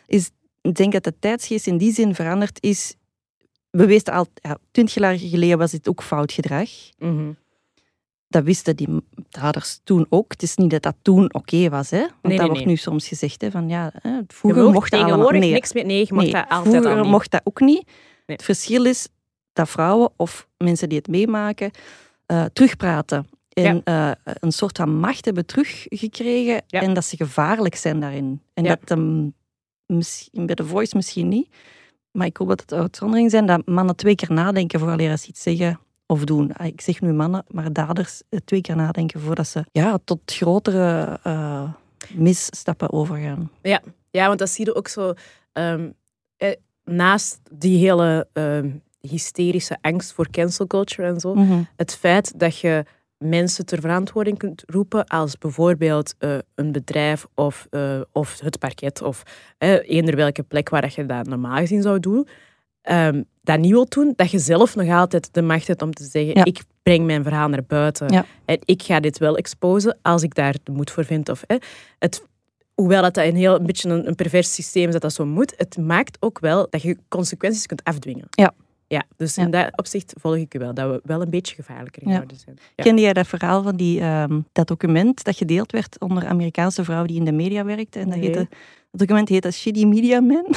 [0.07, 0.29] Is,
[0.61, 2.95] ik denk dat de tijdsgeest in die zin veranderd is.
[3.69, 6.69] We wisten al, ja, twintig jaar geleden was dit ook fout gedrag.
[6.97, 7.31] Mhm.
[8.27, 8.88] Dat wisten die
[9.29, 10.31] daders toen ook.
[10.31, 11.99] Het is niet dat dat toen oké was, hè?
[11.99, 12.71] Want nee, dat wordt nee.
[12.71, 15.31] nu soms gezegd, hè, van ja, hè, vroeger mocht dat allemaal.
[15.31, 15.85] niks meer.
[15.85, 17.11] Nee, je dat altijd vroeger al niet.
[17.11, 17.89] mocht dat ook niet.
[18.25, 18.35] Nee.
[18.38, 19.07] Het verschil is
[19.53, 21.71] dat vrouwen of mensen die het meemaken
[22.25, 23.27] eh, terugpraten.
[23.49, 26.81] En eh, een soort van macht hebben teruggekregen Ja.
[26.81, 28.41] en dat ze gevaarlijk zijn daarin.
[28.53, 28.77] En Ja.
[28.79, 29.33] dat um,
[29.85, 31.49] misschien, bij de voice misschien niet,
[32.11, 35.41] maar ik hoop dat het uitzondering zijn dat mannen twee keer nadenken voordat ze iets
[35.43, 36.53] zeggen of doen.
[36.53, 40.19] Ah, Ik zeg nu mannen, maar daders eh, twee keer nadenken voordat ze ja, tot
[40.25, 41.19] grotere
[42.13, 43.51] misstappen overgaan.
[44.11, 45.13] Ja, want dat zie je ook zo.
[45.53, 45.89] ehm,
[46.38, 46.51] eh,
[46.86, 48.69] naast die hele ehm,
[49.02, 51.62] hysterische angst voor cancel culture en zo, Mhm.
[51.76, 52.84] het feit dat je
[53.17, 59.02] mensen ter verantwoording kunt roepen als bijvoorbeeld eh, een bedrijf of, eh, of het parket
[59.02, 59.24] of
[59.82, 62.28] eender welke plek waar je dat normaal gezien zou doen,
[62.82, 66.04] ehm, dat niet wilt doen, dat je zelf nog altijd de macht hebt om te
[66.04, 66.45] zeggen Ja.
[66.45, 68.26] ik breng mijn verhaal naar buiten Ja.
[68.45, 71.30] en ik ga dit wel exposen als ik daar de moed voor vind.
[71.30, 71.43] Of,
[72.00, 72.24] het,
[72.75, 75.25] hoewel dat, dat een, heel, een beetje een, een pervers systeem is dat dat zo
[75.25, 78.27] moet, het maakt ook wel dat je consequenties kunt afdwingen.
[78.29, 78.53] Ja.
[78.88, 79.43] Ja, dus Ja.
[79.43, 82.11] in dat opzicht volg ik u wel, dat we wel een beetje gevaarlijker Ja.
[82.13, 82.57] geworden zijn.
[82.75, 82.83] Ja.
[82.83, 87.07] Kende jij dat verhaal van die, ehm, dat document dat gedeeld werd onder Amerikaanse vrouwen
[87.07, 88.01] die in de media werkten?
[88.01, 88.38] En dat, heette,
[88.91, 90.45] dat document heette Shitty Media Men.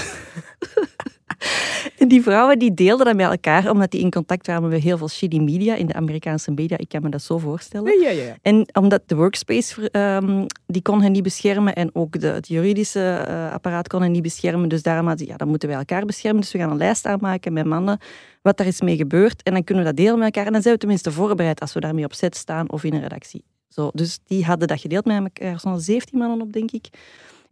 [1.99, 4.99] en die vrouwen die deelden dat met elkaar, omdat die in contact waren met heel
[4.99, 6.79] veel shitty media in de Amerikaanse media.
[6.79, 8.01] Ik kan me dat zo voorstellen.
[8.01, 8.37] Ja, ja, ja.
[8.43, 13.25] En omdat de workspace, ehm, die kon hen niet beschermen en ook de, het juridische
[13.29, 14.69] eh, apparaat kon hen niet beschermen.
[14.69, 16.41] Dus daarom hadden ze, ja, dan moeten wij elkaar beschermen.
[16.41, 17.99] Dus we gaan een lijst aanmaken met mannen,
[18.43, 19.43] wat daar is mee gebeurd.
[19.43, 20.47] En dan kunnen we dat delen met elkaar.
[20.47, 23.03] En dan zijn we tenminste voorbereid als we daarmee op set staan of in een
[23.03, 23.45] redactie.
[23.69, 25.53] Zo, dus die hadden dat gedeeld met elkaar.
[25.53, 26.89] Er stonden 17 mannen op, denk ik.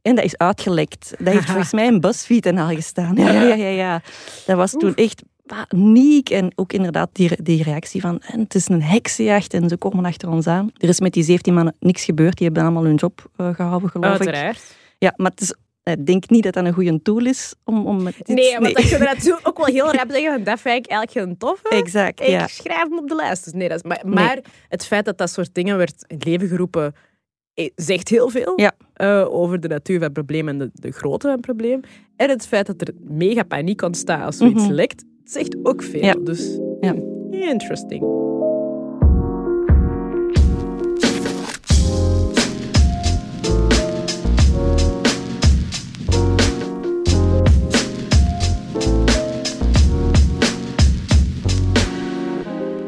[0.07, 1.15] En dat is uitgelekt.
[1.19, 3.15] Dat heeft volgens mij in BuzzFeed en al gestaan.
[3.17, 4.03] Ja, ja, ja, ja.
[4.47, 6.31] Dat was toen echt paniek.
[6.31, 10.29] En ook inderdaad die, die reactie van het is een heksenjacht en ze komen achter
[10.29, 10.71] ons aan.
[10.77, 12.37] Er is met die 17 mannen niks gebeurd.
[12.37, 14.27] Die hebben allemaal hun job eh, gehouden, geloof ik.
[14.27, 14.75] Uiteraard.
[14.99, 18.03] Ja, maar het is, ik denk niet dat dat een goede tool is om, om
[18.03, 18.37] met dit...
[18.37, 21.29] Nee, want dan kun je natuurlijk ook wel heel rap zeggen, dat vind ik eigenlijk
[21.29, 21.69] geen toffe.
[21.69, 22.47] Exact, Ik ja.
[22.47, 23.45] schrijf hem op de lijst.
[23.45, 24.39] Dus nee, dat is, maar, maar
[24.69, 26.95] het feit dat dat soort dingen werd in het leven geroepen,
[27.55, 28.73] eh, zegt heel veel Ja.
[28.97, 31.81] Eh, over de natuur van het probleem en de, de grootte van het probleem.
[32.17, 34.73] En het feit dat er mega paniek ontstaat als zoiets Mhm.
[34.73, 36.03] lekt, zegt ook veel.
[36.05, 36.15] Ja.
[36.25, 36.95] Dus Ja.
[37.31, 38.03] interesting.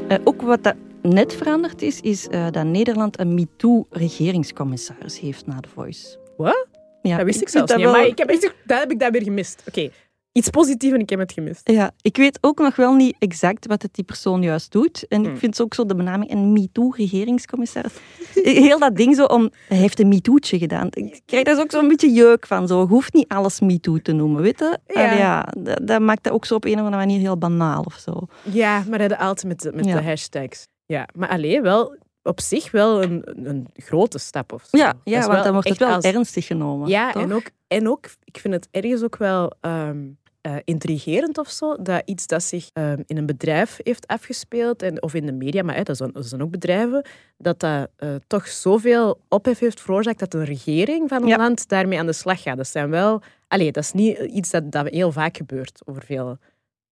[0.08, 5.60] Eh, ook wat dat net veranderd is, is eh, dat Nederland een MeToo-regeringscommissaris heeft na
[5.60, 6.18] The Voice.
[6.36, 6.66] Wat?
[7.02, 7.92] Ja, dat wist ik vind zelfs niet.
[7.92, 9.62] wel- Maar ik heb, echt, dat heb ik daar weer gemist.
[9.68, 9.90] Oké,
[10.32, 11.68] iets positiefs en ik heb het gemist.
[11.70, 15.06] Ja, ik weet ook nog wel niet exact wat het die persoon juist doet.
[15.08, 15.32] En Hmm.
[15.32, 17.92] ik vind ook zo de benaming een MeToo-regeringscommissaris.
[18.42, 19.50] Heel dat ding zo om...
[19.68, 20.86] Hij heeft een MeToo'tje gedaan.
[20.90, 22.66] Ik krijg daar ook zo'n beetje jeuk van.
[22.68, 22.80] Zo.
[22.80, 24.78] Je hoeft niet alles MeToo te noemen, weet je?
[24.86, 25.12] Ja.
[25.12, 27.94] Ja dat, dat maakt dat ook zo op een of andere manier heel banaal of
[27.94, 28.26] zo.
[28.42, 29.96] Ja, maar dat altijd met, de, met Ja.
[30.00, 30.66] de hashtags.
[30.88, 34.76] Ja, maar alleen wel op zich wel een, een grote stap of zo.
[34.78, 36.88] Ja, Dat ja want dan wordt het wel als- ernstig genomen.
[36.88, 37.22] Ja, toch?
[37.22, 40.06] en ook, en ook, ik vind het ergens ook wel ehm,
[40.40, 45.02] eh, intrigerend of zo, dat iets dat zich ehm, in een bedrijf heeft afgespeeld, en,
[45.02, 47.06] of in de media, maar dat, zijn, dat zijn ook bedrijven,
[47.38, 51.36] dat dat eh, toch zoveel ophef heeft veroorzaakt dat een regering van een Ja.
[51.36, 52.56] land daarmee aan de slag gaat.
[52.56, 53.22] Dat zijn wel...
[53.48, 56.38] Allee, dat is niet iets dat, dat heel vaak gebeurt over veel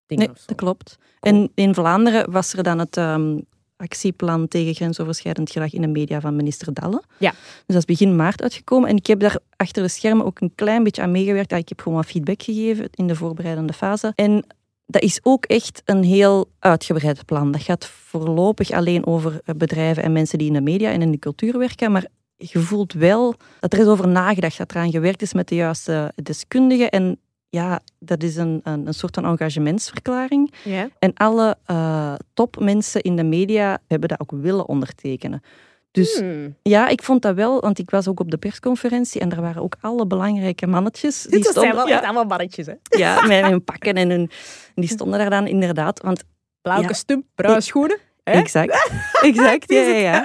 [0.06, 0.98] dingen Nee, dat klopt.
[1.20, 3.38] En in Vlaanderen was er dan het, ehm,
[3.76, 7.02] actieplan tegen grensoverschrijdend gedrag in de media van minister Dalle.
[7.18, 7.30] Ja.
[7.30, 8.88] Dus dat is begin maart uitgekomen.
[8.88, 11.50] En ik heb daar achter de schermen ook een klein beetje aan meegewerkt.
[11.50, 14.12] Ja, ik heb gewoon wat feedback gegeven in de voorbereidende fase.
[14.14, 14.44] En
[14.86, 17.52] dat is ook echt een heel uitgebreid plan.
[17.52, 21.18] Dat gaat voorlopig alleen over bedrijven en mensen die in de media en in de
[21.18, 21.92] cultuur werken.
[21.92, 22.06] Maar
[22.36, 25.54] je voelt wel dat er is over nagedacht, dat er aan gewerkt is met de
[25.54, 26.90] juiste deskundigen.
[26.90, 27.18] En
[27.56, 30.52] ja, dat is een, een, een soort van engagementsverklaring.
[30.64, 30.88] Ja.
[30.98, 35.42] En alle uh, topmensen in de media hebben dat ook willen ondertekenen.
[35.90, 36.56] Dus Hmm.
[36.62, 39.62] ja, ik vond dat wel, want ik was ook op de persconferentie en daar waren
[39.62, 41.22] ook alle belangrijke mannetjes.
[41.22, 42.72] Die zijn stonden, wel ja, echt allemaal mannetjes, hè?
[42.88, 44.30] ja, met hun pakken en, hun,
[44.74, 46.00] die stonden daar dan inderdaad.
[46.02, 46.24] Want
[46.62, 46.86] Blauw Ja.
[46.86, 47.98] kostuum, bruine schoenen.
[48.24, 48.32] Hè?
[48.32, 48.90] Exact.
[49.22, 50.24] exact, ja, ja, ja.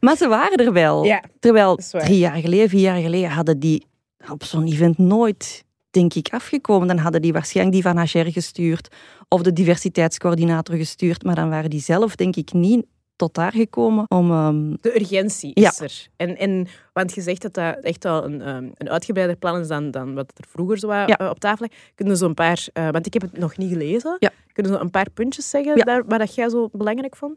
[0.00, 1.04] Maar ze waren er wel.
[1.04, 3.86] Ja, Terwijl drie jaar geleden, vier jaar geleden, hadden die
[4.30, 6.88] op zo'n event nooit, denk ik, afgekomen.
[6.88, 8.88] Dan hadden die waarschijnlijk die van HR gestuurd
[9.28, 11.22] of de diversiteitscoördinator gestuurd.
[11.22, 12.86] Maar dan waren die zelf, denk ik, niet
[13.16, 14.30] tot daar gekomen om...
[14.30, 15.68] ehm, De urgentie Ja.
[15.70, 16.08] is er.
[16.16, 16.66] En, en,
[16.98, 20.14] want je zegt dat dat echt wel een, ehm, een uitgebreider plan is dan, dan
[20.14, 21.06] wat er vroeger zo Ja.
[21.06, 21.78] eh, op tafel lag.
[21.94, 24.16] Kunnen zo'n paar, eh, want ik heb het nog niet gelezen.
[24.18, 24.30] Ja.
[24.52, 25.84] Kunnen zo een paar puntjes zeggen Ja.
[25.84, 27.36] daar, waar dat jij zo belangrijk vond?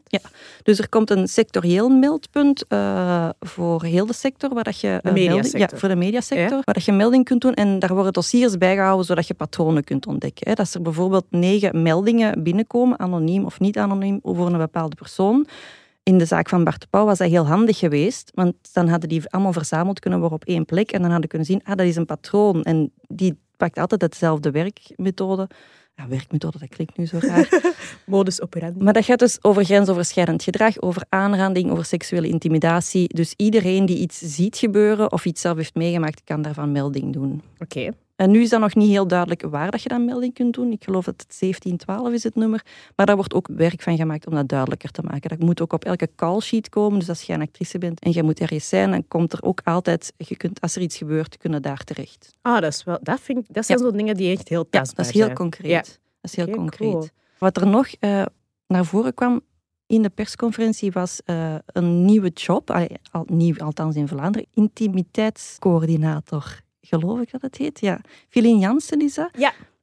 [0.62, 5.12] Dus er komt een sectorieel meldpunt eh, voor heel de sector, waar dat je De
[5.12, 6.62] melding- ja, voor de mediasector, Ja.
[6.64, 10.06] waar dat je melding kunt doen en daar worden dossiers bijgehouden zodat je patronen kunt
[10.06, 10.48] ontdekken.
[10.48, 10.54] Hè.
[10.54, 15.46] Dat is er bijvoorbeeld negen meldingen binnenkomen, anoniem of niet anoniem, over een bepaalde persoon.
[16.02, 19.08] In de zaak van Bart de Pauw was dat heel handig geweest, want dan hadden
[19.08, 21.86] die allemaal verzameld kunnen worden op één plek en dan hadden kunnen zien, ah, dat
[21.86, 22.62] is een patroon.
[22.62, 25.48] En die pakt altijd hetzelfde werkmethode.
[25.94, 27.74] Ja, werkmethode, dat klinkt nu zo raar.
[28.06, 28.84] Modus operandi.
[28.84, 33.14] Maar dat gaat dus over grensoverschrijdend gedrag, over aanranding, over seksuele intimidatie.
[33.14, 37.42] Dus iedereen die iets ziet gebeuren of iets zelf heeft meegemaakt, kan daarvan melding doen.
[37.58, 37.90] Oké.
[38.22, 40.72] En nu is dat nog niet heel duidelijk waar dat je dan melding kunt doen.
[40.72, 42.64] Ik geloof dat het 1712 is het nummer.
[42.96, 45.28] Maar daar wordt ook werk van gemaakt om dat duidelijker te maken.
[45.30, 46.98] Dat moet ook op elke callsheet komen.
[46.98, 49.60] Dus als je een actrice bent en je moet ergens zijn, dan komt er ook
[49.64, 50.12] altijd...
[50.16, 52.34] Je kunt, als er iets gebeurt, kunnen daar terecht.
[52.42, 53.84] Ah, dat, is wel, dat, vind ik, dat zijn Ja.
[53.84, 55.36] zo dingen die echt heel Ja, tastbaar dat is heel zijn.
[55.36, 55.70] concreet.
[55.70, 55.80] Ja.
[56.20, 56.90] Dat is heel concreet.
[56.90, 57.08] cool.
[57.38, 58.24] Wat er nog eh,
[58.66, 59.40] naar voren kwam
[59.86, 62.70] in de persconferentie was eh, een nieuwe job,
[63.10, 66.60] al, nieuw althans in Vlaanderen, intimiteitscoördinator.
[66.86, 67.80] Geloof ik dat het heet?
[67.80, 68.00] Ja.
[68.28, 69.30] Filin Jansen is dat?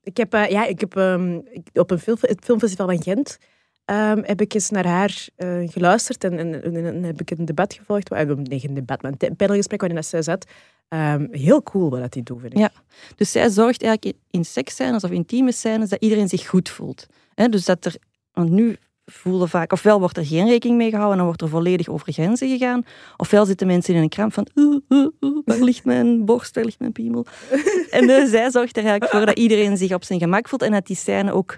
[0.04, 1.40] Ik heb, eh, ja, ik heb ehm,
[1.74, 3.38] op een film, het filmfestival van Gent
[3.86, 7.46] ehm, heb ik eens naar haar eh, geluisterd en, en, en- en heb ik een
[7.46, 8.12] debat gevolgd.
[8.12, 10.46] Uh, nee, geen debat, maar een panelgesprek waarin zij zat.
[10.88, 12.60] Ehm, heel cool wat dat die doet, vind ik.
[12.60, 12.72] Ja.
[13.16, 17.06] Dus zij zorgt eigenlijk in- seksscènes of intieme scènes dat iedereen zich goed voelt.
[17.50, 17.96] Dus dat er,
[18.32, 18.78] want nu
[19.12, 22.14] voelen vaak, ofwel wordt er geen rekening mee gehouden en dan wordt er volledig over
[22.14, 22.86] grenzen gegaan,
[23.18, 26.64] ofwel zitten mensen in een kramp van, oeh, oeh, oeh, waar ligt mijn borst, waar
[26.64, 27.26] ligt mijn piemel?
[27.90, 30.88] en zij zorgt er eigenlijk voor dat iedereen zich op zijn gemak voelt en dat
[30.88, 31.58] die scène ook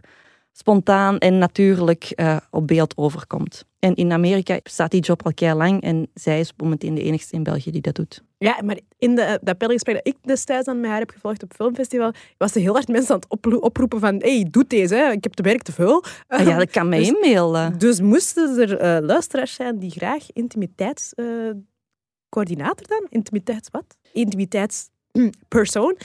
[0.51, 3.65] spontaan en natuurlijk eh, op beeld overkomt.
[3.79, 7.35] En in Amerika staat die job al kei lang en zij is momenteel de enigste
[7.35, 8.23] in België die dat doet.
[8.37, 11.57] Ja, maar in de, dat panelgesprek dat ik destijds aan haar heb gevolgd op het
[11.57, 15.11] filmfestival, was er heel hard mensen aan het opro- oproepen van hey, doe deze, hè.
[15.11, 16.03] ik heb te werk te veel.
[16.27, 17.77] Ah ja, dat kan mij Dus- inmailen.
[17.77, 23.05] Dus moesten er eh, luisteraars zijn die graag intimiteitscoördinator dan?
[23.09, 23.97] Intimiteits wat?
[24.13, 25.97] Intimiteitspersoon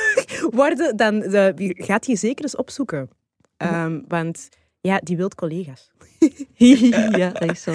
[0.60, 3.08] worden, dan eh, wie- gaat die zeker eens opzoeken.
[3.58, 4.48] Ehm, want
[4.80, 5.90] ja, die wil collega's.
[7.22, 7.72] ja, dat is zo.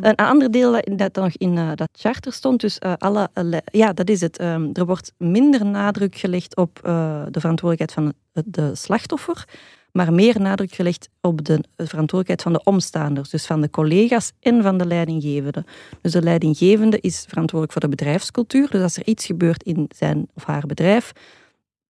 [0.00, 3.30] Een ander deel dat, nog in eh, dat charter stond, dus eh, alle,
[3.64, 4.38] ja, dat is het.
[4.38, 9.44] Ehm, er wordt minder nadruk gelegd op eh, de verantwoordelijkheid van het- de slachtoffer,
[9.92, 14.62] maar meer nadruk gelegd op de verantwoordelijkheid van de omstaanders, dus van de collega's en
[14.62, 15.64] van de leidinggevende.
[16.00, 20.28] Dus de leidinggevende is verantwoordelijk voor de bedrijfscultuur, dus als er iets gebeurt in zijn
[20.34, 21.12] of haar bedrijf,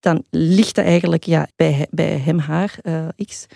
[0.02, 3.46] dan ligt dat eigenlijk ja, bij, bij hem, haar, eh, x.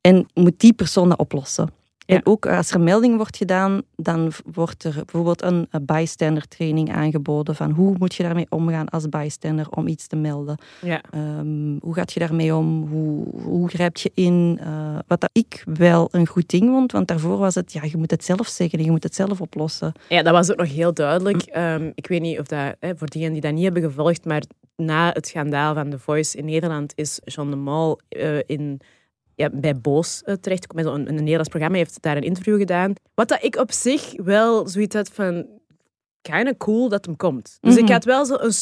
[0.00, 1.70] En moet die persoon dat oplossen.
[2.06, 2.14] Ja.
[2.16, 7.54] En ook als er melding wordt gedaan, dan wordt er bijvoorbeeld een, bystander training aangeboden
[7.54, 10.58] van hoe moet je daarmee omgaan als bystander om iets te melden.
[10.80, 11.00] Ja.
[11.10, 12.88] Ehm, hoe gaat je daarmee om?
[12.88, 14.58] Hoe, hoe grijp je in?
[14.60, 17.96] Eh, wat dat ik wel een goed ding vond, want daarvoor was het, ja, je
[17.96, 19.92] moet het zelf zeggen en je moet het zelf oplossen.
[20.08, 21.42] ja, dat was ook nog heel duidelijk.
[21.42, 24.42] Ehm, ik weet niet of dat, hè, voor diegenen die dat niet hebben gevolgd, maar
[24.76, 28.80] na het schandaal van The Voice in Nederland is Jean de Mol eh, in,
[29.34, 30.84] ja, bij Boos uh, terechtgekomen.
[30.84, 32.92] Met een, een Nederlands programma heeft daar een interview gedaan.
[33.14, 35.46] Wat dat ik op zich wel zoiets had van...
[36.20, 37.58] Kinda cool dat hem komt.
[37.60, 37.84] Dus Mhm.
[37.84, 38.52] ik had wel zo een,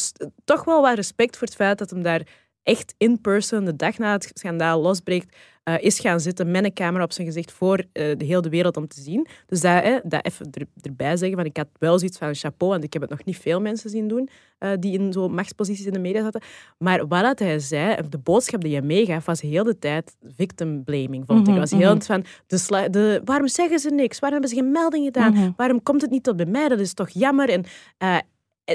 [0.44, 2.26] toch wel wat respect voor het feit dat hem daar
[2.62, 6.72] echt in person, de dag na het schandaal losbreekt, eh, is gaan zitten met een
[6.72, 9.26] camera op zijn gezicht voor eh, de hele wereld om te zien.
[9.46, 12.72] Dus dat, hè, dat even er, erbij zeggen, van ik had wel zoiets van chapeau,
[12.72, 15.86] want ik heb het nog niet veel mensen zien doen eh, die in zo'n machtsposities
[15.86, 16.40] in de media zaten.
[16.78, 20.84] Maar wat dat hij zei, de boodschap die hij meegaf, was heel de tijd victim
[20.84, 21.52] blaming, vond ik.
[21.52, 24.18] Mhm, was heel van, de de, waarom zeggen ze niks?
[24.18, 25.32] Waarom hebben ze geen melding gedaan?
[25.32, 25.50] Mhm.
[25.56, 26.68] Waarom komt het niet tot bij mij?
[26.68, 27.48] Dat is toch jammer?
[27.48, 27.64] En,
[27.98, 28.16] eh,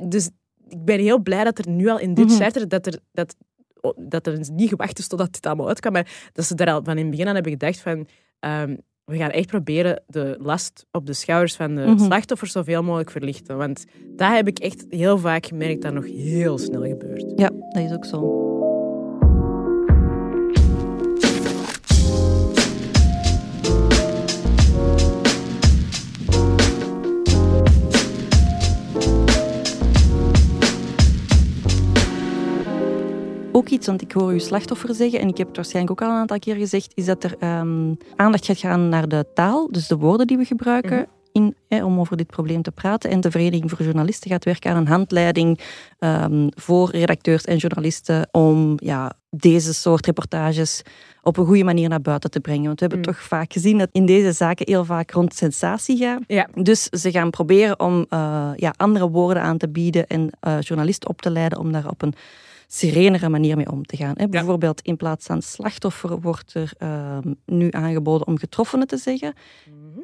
[0.07, 0.29] dus
[0.69, 2.35] ik ben heel blij dat er nu al in dit Mhm.
[2.35, 3.35] charter, dat er, dat,
[3.97, 6.93] dat er niet gewacht is totdat dit allemaal uitkwam, maar dat ze daar al van
[6.97, 8.07] in het begin aan hebben gedacht van
[8.39, 8.75] ehm,
[9.05, 11.97] we gaan echt proberen de last op de schouders van de Mhm.
[11.99, 13.57] slachtoffers zoveel mogelijk verlichten.
[13.57, 13.85] Want
[14.15, 17.33] dat heb ik echt heel vaak gemerkt dat nog heel snel gebeurt.
[17.35, 18.45] Ja, dat is ook zo.
[33.57, 36.13] Ook iets, want ik hoor uw slachtoffer zeggen, en ik heb het waarschijnlijk ook al
[36.13, 39.87] een aantal keer gezegd, is dat er ehm, aandacht gaat gaan naar de taal, dus
[39.87, 40.97] de woorden die we gebruiken.
[40.97, 41.05] Mhm.
[41.31, 43.09] In, hè, om over dit probleem te praten.
[43.09, 45.59] En de Vereniging voor Journalisten gaat werken aan een handleiding
[45.99, 50.81] ehm, voor redacteurs en journalisten om ja, deze soort reportages
[51.23, 52.65] op een goede manier naar buiten te brengen.
[52.65, 53.13] Want we hebben Mm.
[53.13, 56.21] toch vaak gezien dat in deze zaken heel vaak rond sensatie gaat.
[56.27, 56.47] Ja.
[56.53, 61.09] Dus ze gaan proberen om eh, ja, andere woorden aan te bieden en eh, journalisten
[61.09, 62.13] op te leiden om daar op een
[62.67, 64.13] serenere manier mee om te gaan.
[64.15, 64.27] Hè.
[64.27, 69.33] Bijvoorbeeld in plaats van slachtoffer wordt er ehm, nu aangeboden om getroffenen te zeggen.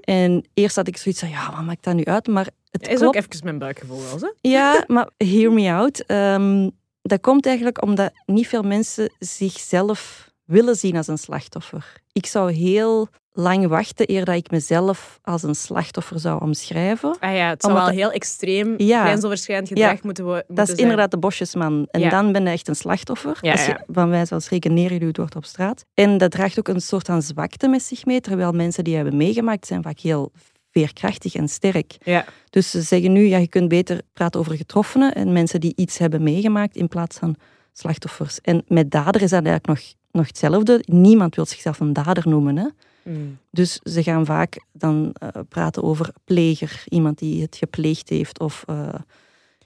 [0.02, 2.28] En eerst had ik zoiets van, ja, wat maakt dat nu uit?
[2.28, 3.18] Maar het is klopt.
[3.18, 4.50] ook even mijn buikgevoel wel, hè?
[4.50, 6.06] Ja, maar hear me out.
[6.06, 6.70] Ehm,
[7.02, 12.02] dat komt eigenlijk omdat niet veel mensen zichzelf willen zien als een slachtoffer.
[12.14, 17.16] Ik zou heel lang wachten eer dat ik mezelf als een slachtoffer zou omschrijven.
[17.20, 19.06] Ah ja, het zou Omdat wel heel extreem Ja.
[19.06, 20.00] grensoverschrijdend gedrag Ja.
[20.04, 20.46] moeten worden.
[20.48, 21.88] Dat is inderdaad de bosjesman.
[21.92, 22.10] En Ja.
[22.10, 23.38] dan ben je echt een slachtoffer.
[23.42, 25.86] Als je van wijze van spreken neergeduwd wordt op straat.
[25.94, 28.22] En dat draagt ook een soort van zwakte met zich mee.
[28.22, 30.32] Terwijl mensen die hebben meegemaakt zijn vaak heel
[30.72, 31.96] veerkrachtig en sterk.
[32.04, 32.26] Ja.
[32.50, 35.98] Dus ze zeggen nu, ja, je kunt beter praten over getroffenen en mensen die iets
[35.98, 37.36] hebben meegemaakt in plaats van
[37.72, 38.40] slachtoffers.
[38.42, 40.84] En met dader is dat eigenlijk nog, nog hetzelfde.
[40.86, 42.58] Niemand wil zichzelf een dader noemen.
[42.58, 42.68] Hè?
[43.04, 43.38] Mm.
[43.52, 48.64] Dus ze gaan vaak dan eh, praten over pleger, iemand die het gepleegd heeft of
[48.68, 48.94] eh,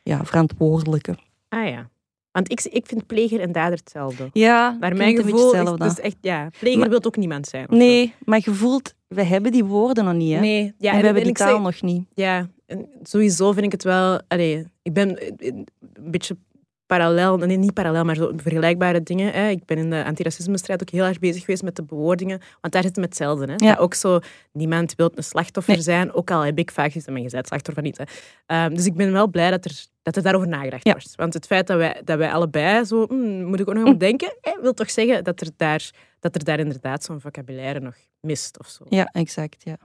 [0.04, 1.16] ja, verantwoordelijke.
[1.50, 1.89] Ah ja.
[2.32, 4.30] Want ik, ik vind pleger en dader hetzelfde.
[4.34, 7.66] Ja, Maar mijn gevoel is, dus echt, ja, pleger Maar- wil ook niemand zijn.
[7.70, 7.76] zo.
[7.76, 10.34] Nee, maar je voelt, we hebben die woorden nog niet.
[10.34, 10.39] Hè?
[10.39, 12.08] Nee, ja, en we hebben en die taal zeg- nog niet.
[12.14, 14.22] Ja, en sowieso vind ik het wel...
[14.28, 15.68] Allee, ik ben een
[16.00, 16.38] beetje
[16.88, 19.32] parallel, nee, niet parallel, maar zo vergelijkbare dingen.
[19.32, 19.48] Hè.
[19.50, 22.82] Ik ben in de antiracisme-strijd ook heel erg bezig geweest met de bewoordingen, want daar
[22.84, 23.46] zit het met hetzelfde.
[23.56, 23.66] Hè.
[23.66, 23.76] Ja.
[23.76, 24.20] Ook zo,
[24.52, 25.82] niemand wil een slachtoffer Nee.
[25.84, 27.98] zijn, ook al heb ik vaak gezegd, maar je bent slachtoffer niet.
[27.98, 28.04] Hè.
[28.46, 30.92] Ehm, dus ik ben wel blij dat er, dat er daarover nagedacht Ja.
[30.92, 31.16] wordt.
[31.16, 33.98] Want het feit dat wij, dat wij allebei zo, hmm, moet ik ook nog aan
[33.98, 37.96] denken, hè, wil toch zeggen dat er daar, dat er daar inderdaad zo'n vocabulaire nog
[38.20, 38.84] mist of zo.
[38.90, 39.64] Ja, exact.
[39.64, 39.78] Ja.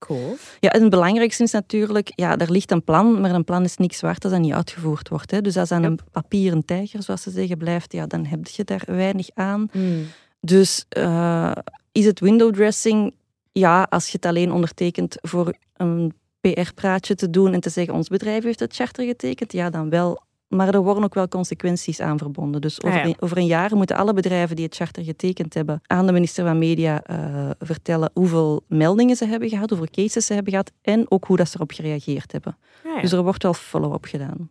[0.00, 0.36] Cool.
[0.60, 3.76] Ja, en het belangrijkste is natuurlijk, ja, er ligt een plan, maar een plan is
[3.76, 5.30] niks waard als dat niet uitgevoerd wordt.
[5.30, 5.40] Hè.
[5.40, 8.82] Dus als aan een papieren tijger, zoals ze zeggen, blijft, ja, dan heb je daar
[8.86, 9.68] weinig aan.
[9.72, 10.06] Hmm.
[10.40, 11.52] Dus eh,
[11.92, 13.14] is het window dressing?
[13.52, 18.08] Ja, als je het alleen ondertekent voor een PR-praatje te doen en te zeggen ons
[18.08, 20.22] bedrijf heeft het charter getekend, ja, dan wel.
[20.50, 22.60] Maar er worden ook wel consequenties aan verbonden.
[22.60, 23.10] Dus over, Ah, ja.
[23.10, 26.44] een, over een jaar moeten alle bedrijven die het charter getekend hebben aan de minister
[26.44, 31.10] van Media eh, vertellen hoeveel meldingen ze hebben gehad, hoeveel cases ze hebben gehad en
[31.10, 32.56] ook hoe dat ze erop gereageerd hebben.
[32.84, 33.00] Ah, ja.
[33.00, 34.50] Dus er wordt wel follow-up gedaan.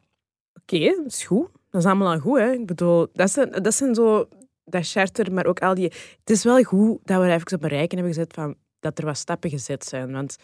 [0.61, 1.47] Oké, dat is goed.
[1.69, 2.39] Dat is allemaal al goed.
[2.39, 2.51] Hè.
[2.51, 4.27] Ik bedoel, dat zijn, dat zijn zo...
[4.65, 5.83] Dat charter, maar ook al die...
[6.19, 8.97] Het is wel goed dat we er even op een rijken hebben gezet van dat
[8.97, 10.11] er wat stappen gezet zijn.
[10.11, 10.35] Want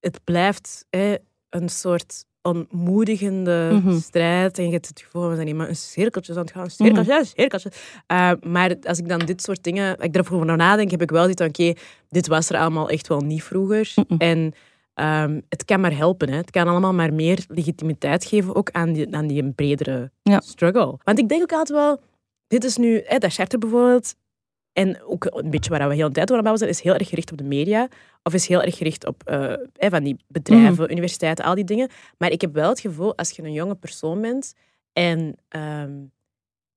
[0.00, 1.14] het blijft hè,
[1.48, 3.98] een soort ontmoedigende Mhm.
[3.98, 4.58] strijd.
[4.58, 6.62] En je hebt het gevoel, we zijn hier maar een cirkeltje aan het gaan.
[6.64, 7.70] Een cirkeltje, een cirkeltje.
[8.12, 9.96] Uh, maar als ik dan dit soort dingen...
[10.00, 11.48] Ik erover nadenk, heb ik wel zoiets van...
[11.50, 13.92] Oké, dit was er allemaal echt wel niet vroeger.
[13.94, 14.20] Mhm.
[14.20, 14.52] En
[14.94, 16.28] ehm, het kan maar helpen.
[16.30, 16.36] Hè.
[16.36, 20.40] Het kan allemaal maar meer legitimiteit geven, ook aan die, aan die bredere Ja.
[20.40, 20.98] struggle.
[21.04, 22.00] Want ik denk ook altijd wel,
[22.46, 24.14] dit is nu, hè, dat charter bijvoorbeeld,
[24.72, 27.32] en ook een beetje waar we heel de tijd over zijn, is heel erg gericht
[27.32, 27.88] op de media.
[28.22, 31.88] Of is heel erg gericht op eh, van die bedrijven, universiteiten, al die dingen.
[32.18, 34.54] Maar ik heb wel het gevoel, als je een jonge persoon bent
[34.92, 35.92] en ehm,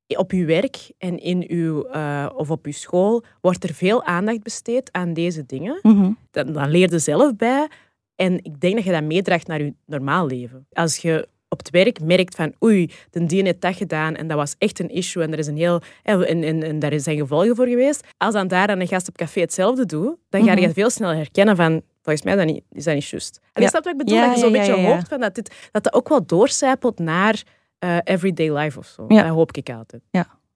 [0.07, 4.43] op je werk en in uw, eh, of op je school wordt er veel aandacht
[4.43, 6.11] besteed aan deze dingen Mhm.
[6.31, 7.67] dan, dan leer je zelf bij.
[8.15, 10.67] En ik denk dat je dat meedraagt naar je normaal leven.
[10.71, 14.37] Als je op het werk merkt van oei, de die heeft dat gedaan en dat
[14.37, 17.17] was echt een issue en er is een heel en, en, en, en daar zijn
[17.17, 18.07] gevolgen voor geweest.
[18.17, 20.71] Als dan daar dan een gast op café hetzelfde doet, dan ga je Mhm.
[20.73, 23.39] veel sneller herkennen van volgens mij dat niet, is dat niet juist.
[23.43, 23.61] En Ja.
[23.61, 24.17] je snapt wat ik bedoel?
[24.17, 24.95] Ja, dat je zo'n ja, beetje ja, ja.
[24.95, 27.43] hoopt van dat, dit, dat dat ook wel doorcijpelt naar
[27.79, 29.05] eh, everyday life of zo.
[29.07, 29.23] Ja.
[29.23, 30.01] Dat hoop ik altijd.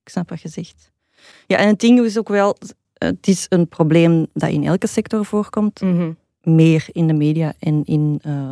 [0.03, 0.91] ik snap wat je zegt.
[1.47, 2.55] Ja, en het ding is ook wel,
[2.93, 5.81] het is een probleem dat in elke sector voorkomt.
[5.81, 6.11] Mhm.
[6.41, 8.51] Meer in de media en in eh,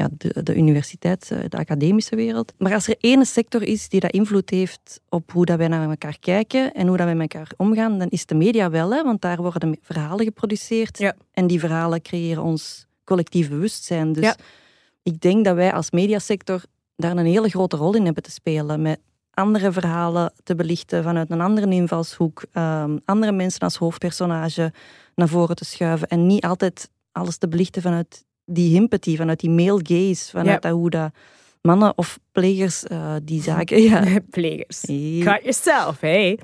[0.00, 2.52] ja, de, de universiteit, eh, de academische wereld.
[2.58, 5.88] Maar als er één sector is die dat invloed heeft op hoe dat wij naar
[5.90, 9.02] elkaar kijken en hoe dat wij met elkaar omgaan, dan is de media wel, hè,
[9.02, 10.98] want daar worden verhalen geproduceerd.
[10.98, 11.14] Ja.
[11.32, 14.12] En die verhalen creëren ons collectief bewustzijn.
[14.12, 14.36] Dus Ja.
[15.02, 16.62] ik denk dat wij als mediasector
[16.96, 18.82] daar een hele grote rol in hebben te spelen.
[18.82, 22.42] Met andere verhalen te belichten vanuit een andere invalshoek.
[22.52, 24.72] ehm, andere mensen als hoofdpersonage
[25.14, 26.08] naar voren te schuiven.
[26.08, 30.30] En niet altijd alles te belichten vanuit die sympathie, vanuit die male gaze.
[30.30, 31.12] Vanuit dat hoe dat
[31.62, 33.82] mannen of plegers eh, die zaken...
[33.82, 34.18] Ja.
[34.30, 34.82] Plegers.
[34.82, 35.20] Hey.
[35.22, 36.38] Cut yourself, hey.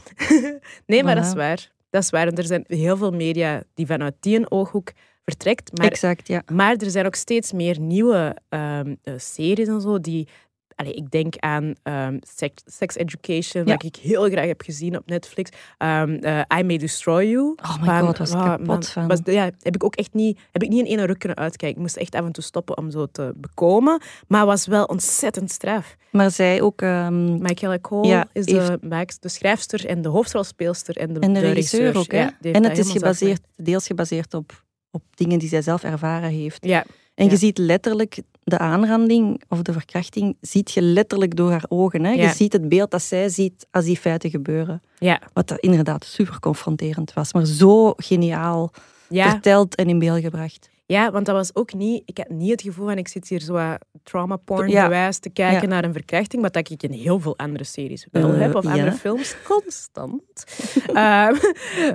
[0.86, 1.70] nee, maar dat is waar.
[1.90, 2.26] Dat is waar.
[2.26, 4.92] En er zijn heel veel media die vanuit die een ooghoek
[5.24, 5.78] vertrekt.
[5.78, 6.42] Maar, Exact, ja.
[6.52, 10.28] maar er zijn ook steeds meer nieuwe ehm, eh, series en zo die...
[10.76, 13.72] Allee, ik denk aan ehm, sex, sex Education, Ja.
[13.72, 15.50] wat ik heel graag heb gezien op Netflix.
[15.78, 17.54] Ehm, eh, I May Destroy You.
[17.62, 19.06] Oh my god, was ik ah, kapot man, van.
[19.08, 21.76] was- ja, heb ik ook echt niet, heb ik niet in één ruk kunnen uitkijken.
[21.76, 24.00] Ik moest echt af en toe stoppen om zo te bekomen.
[24.28, 25.96] Maar was wel ontzettend straf.
[26.10, 26.82] Maar zij ook...
[26.82, 28.78] ehm, Michaela Cole Ja, is de,
[29.20, 32.10] de schrijfster en de hoofdrolspeelster en de, en de, regisseur ook?
[32.12, 36.64] Ja, en het is gebaseerd, deels gebaseerd op, op dingen die zij zelf ervaren heeft.
[36.64, 36.84] Ja,
[37.16, 37.30] En Ja.
[37.30, 42.04] je ziet letterlijk de aanranding of de verkrachting, ziet je letterlijk door haar ogen.
[42.04, 42.10] Hè?
[42.10, 42.22] Ja.
[42.22, 44.80] Je ziet het beeld dat zij ziet als die feiten gebeuren.
[44.98, 48.72] ja, Wat dat inderdaad super confronterend was, maar zo geniaal
[49.08, 50.68] verteld en in beeld gebracht.
[50.86, 52.02] ja, want dat was ook niet...
[52.04, 55.10] Ik had niet het gevoel van ik zit hier zo trauma porn Ja.
[55.10, 55.66] te kijken Ja.
[55.68, 58.64] naar een verkrachting, wat dat ik in heel veel andere series wel Eh, heb, of
[58.64, 58.70] ja.
[58.70, 60.22] andere films, constant.
[60.92, 61.34] Ehm,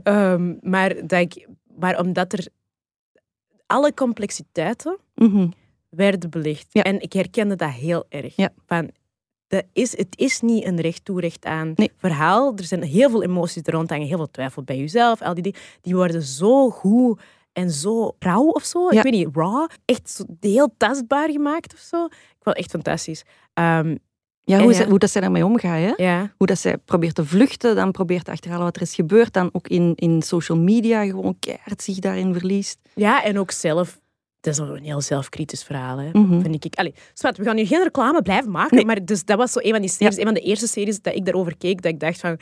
[0.03, 1.47] ehm, maar, dat ik,
[1.78, 2.47] maar omdat er
[3.67, 4.97] alle complexiteiten
[5.89, 6.67] Werden belicht.
[6.69, 6.84] Ja.
[6.84, 8.36] En ik herkende dat heel erg.
[8.36, 8.49] Ja.
[8.65, 8.89] Van,
[9.47, 11.91] dat is, het is niet een recht toe, recht aan Nee.
[11.97, 12.53] verhaal.
[12.55, 15.22] Er zijn heel veel emoties er rond hangen, heel veel twijfel bij jezelf.
[15.22, 17.22] Al die dingen, die worden zo goed
[17.53, 18.84] en zo rauw of zo.
[18.91, 18.97] Ja.
[18.97, 19.67] Ik weet niet, raw.
[19.86, 22.05] Echt zo heel tastbaar gemaakt of zo.
[22.05, 23.24] Ik vond het echt fantastisch.
[23.53, 23.95] Ehm,
[24.43, 24.78] Ja, hoe, ja.
[24.78, 25.80] Ze, hoe dat zij daarmee omgaat.
[25.97, 26.03] Hè?
[26.03, 29.34] ja, Hoe dat zij probeert te vluchten, dan probeert te achterhalen wat er is gebeurd.
[29.34, 32.80] Dan ook in, in social media gewoon keihard zich daarin verliest.
[32.95, 33.99] ja, en ook zelf.
[34.41, 36.09] Dat is een heel zelfkritisch verhaal, hè.
[36.13, 36.41] Mhm.
[36.41, 36.75] vind ik.
[36.75, 38.85] Allee, Swat, we gaan nu geen reclame blijven maken, Nee.
[38.85, 41.15] maar dus dat was zo een van die series, een van de eerste series dat
[41.15, 42.39] ik daarover keek, dat ik dacht van,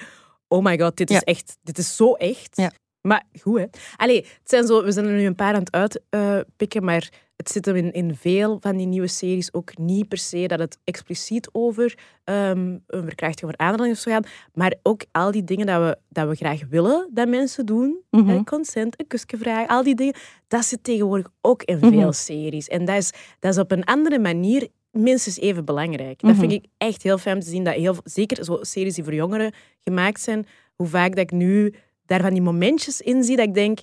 [0.48, 2.58] oh my god, dit is echt, dit is zo echt.
[2.58, 2.72] Ja.
[3.02, 3.66] Maar goed, hè.
[3.96, 7.10] Allee, het zijn zo, we zijn er nu een paar aan het uitpikken, maar
[7.40, 10.60] het zit hem in, in veel van die nieuwe series ook niet per se dat
[10.60, 15.44] het expliciet over ehm, een verkrachting of aanranding of zo gaat, maar ook al die
[15.44, 19.68] dingen dat we, dat we graag willen dat mensen doen, hè, consent, een kusje vragen,
[19.68, 20.14] al die dingen,
[20.48, 21.88] dat zit tegenwoordig ook in Mhm.
[21.90, 22.68] veel series.
[22.68, 26.22] En dat is, dat is op een andere manier minstens even belangrijk.
[26.22, 26.40] Dat Mhm.
[26.40, 29.54] vind ik echt heel fijn te zien, dat heel, zeker zo series die voor jongeren
[29.80, 31.74] gemaakt zijn, hoe vaak dat ik nu
[32.06, 33.80] daar van die momentjes in zie dat ik denk,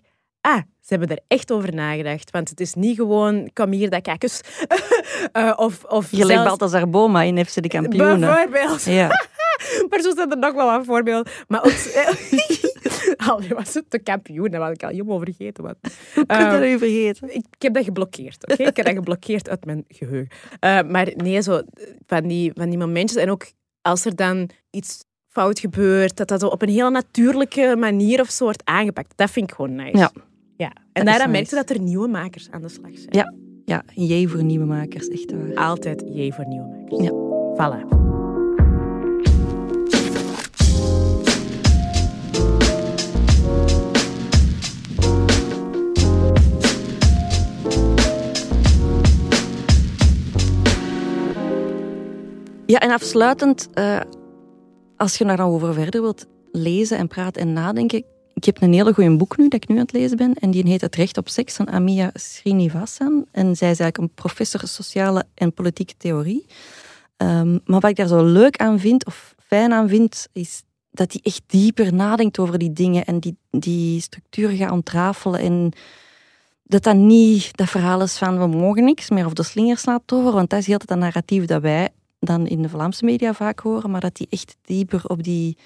[0.46, 2.30] ah, ze hebben er echt over nagedacht.
[2.30, 4.40] Want het is niet gewoon, kom hier, dat kakkus.
[5.32, 8.20] Eh, of, of Gelijk zelfs- Balthazar Boma in FC de Kampioenen.
[8.20, 8.84] Bijvoorbeeld.
[8.84, 9.08] Ja.
[9.88, 11.32] Maar zo zijn er nog wel wat voorbeelden.
[11.48, 11.72] Maar ook...
[13.30, 14.50] Allee, was het de kampioen?
[14.50, 15.64] Dat was ik al helemaal vergeten.
[15.64, 15.74] Man.
[16.14, 17.28] Hoe kun je dat u vergeten?
[17.34, 18.62] ik, ik heb dat geblokkeerd, oké?
[18.62, 20.28] Ik heb dat geblokkeerd uit mijn geheugen.
[20.60, 21.62] Eh, maar nee, zo
[22.06, 23.22] van die, van die momentjes.
[23.22, 23.46] En ook
[23.82, 28.44] als er dan iets fout gebeurt, dat dat op een heel natuurlijke manier of zo
[28.44, 29.12] wordt aangepakt.
[29.16, 29.98] Dat vind ik gewoon nice.
[29.98, 30.10] Ja.
[30.96, 31.40] En daaraan nice.
[31.40, 33.08] merk je dat er nieuwe makers aan de slag zijn.
[33.08, 33.34] Ja.
[33.64, 35.54] Ja, jee voor nieuwe makers, echt waar.
[35.54, 37.02] Altijd jee voor nieuwe makers.
[37.02, 37.10] Ja.
[37.54, 38.04] Voilà.
[52.66, 54.00] Ja, en afsluitend, eh,
[54.96, 58.04] als je daar dan over verder wilt lezen en praten en nadenken,
[58.36, 60.50] ik heb een hele goeie boek nu, dat ik nu aan het lezen ben, en
[60.50, 63.26] die heet Het Recht op Seks van Amia Srinivasan.
[63.30, 66.46] En zij is eigenlijk een professor sociale en politieke theorie.
[67.16, 71.12] Ehm, maar wat ik daar zo leuk aan vind, of fijn aan vind, is dat
[71.12, 75.72] hij echt dieper nadenkt over die dingen en die, die structuren gaat ontrafelen en
[76.62, 80.12] dat dat niet dat verhaal is van we mogen niks meer of de slingers laat
[80.12, 83.58] over, want dat is heel dat narratief dat wij dan in de Vlaamse media vaak
[83.58, 85.56] horen, maar dat die echt dieper op die,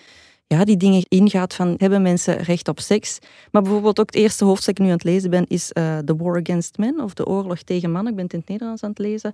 [0.56, 3.18] ja, die dingen ingaat van hebben mensen recht op seks.
[3.50, 5.98] Maar bijvoorbeeld ook het eerste hoofdstuk dat ik nu aan het lezen ben is eh,
[5.98, 8.10] The War Against Men of De Oorlog tegen Mannen.
[8.10, 9.32] Ik ben het in het Nederlands aan het lezen.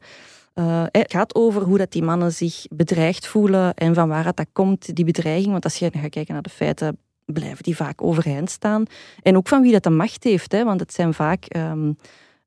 [0.54, 4.46] Eh, het gaat over hoe dat die mannen zich bedreigd voelen en van waar dat
[4.52, 5.50] komt, die bedreiging.
[5.50, 8.84] Want als je gaat kijken naar de feiten, blijven die vaak overeind staan.
[9.22, 11.44] En ook van wie dat de macht heeft, hè, want het zijn vaak...
[11.44, 11.92] ehm,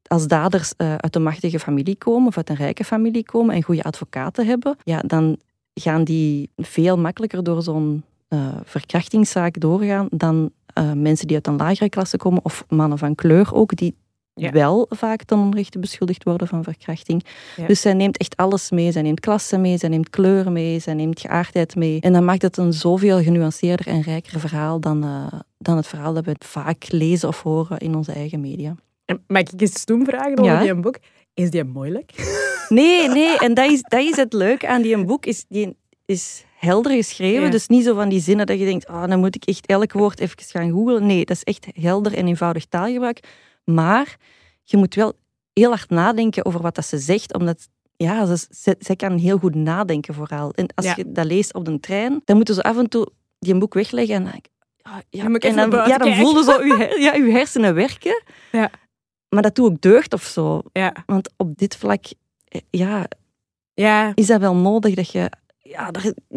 [0.07, 3.63] als daders eh, uit een machtige familie komen of uit een rijke familie komen en
[3.63, 5.38] goede advocaten hebben, ja, dan
[5.74, 11.55] gaan die veel makkelijker door zo'n uh, verkrachtingszaak doorgaan dan uh, mensen die uit een
[11.55, 13.95] lagere klasse komen of mannen van kleur ook, die
[14.39, 14.51] ja.
[14.51, 17.25] wel vaak ten onrechte beschuldigd worden van verkrachting.
[17.55, 17.67] Ja.
[17.67, 18.91] Dus zij neemt echt alles mee.
[18.91, 22.01] Zij neemt klasse mee, zij neemt kleuren mee, zij neemt geaardheid mee.
[22.01, 26.13] En dan maakt het een zoveel genuanceerder en rijker verhaal dan, uh, dan het verhaal
[26.13, 28.75] dat we vaak lezen of horen in onze eigen media.
[29.05, 30.61] En mag ik eens stoem vragen over ja?
[30.61, 30.97] die boek?
[31.34, 32.11] Is die moeilijk?
[32.69, 33.38] Nee, nee.
[33.38, 35.25] En dat is, dat is het leuke aan die boek.
[35.25, 37.51] Is, die is helder geschreven.
[37.51, 39.91] Dus niet zo van die zinnen dat je denkt, oh, dan moet ik echt elk
[39.91, 41.05] woord even gaan googlen.
[41.05, 43.20] Nee, dat is echt helder en eenvoudig taalgebruik.
[43.64, 44.18] Maar
[44.64, 45.14] je moet wel
[45.53, 49.55] heel hard nadenken over wat dat ze zegt, omdat ja, ze, ze, kan heel goed
[49.55, 50.51] nadenken vooral.
[50.51, 53.07] En als je dat leest op de trein, dan moeten ze af en toe
[53.39, 54.41] die een boek wegleggen en dan,
[54.76, 58.24] ja, ja, en dan, ja, dan voelde zo je, ja, je hersenen werken.
[58.51, 58.72] Ja.
[59.30, 60.62] Maar dat doe ook deugd of zo.
[60.74, 60.93] Ja.
[61.05, 62.05] Want op dit vlak
[62.47, 63.05] eh, ja,
[63.74, 64.12] ja.
[64.16, 65.30] is dat wel nodig dat je
[65.70, 65.91] ja,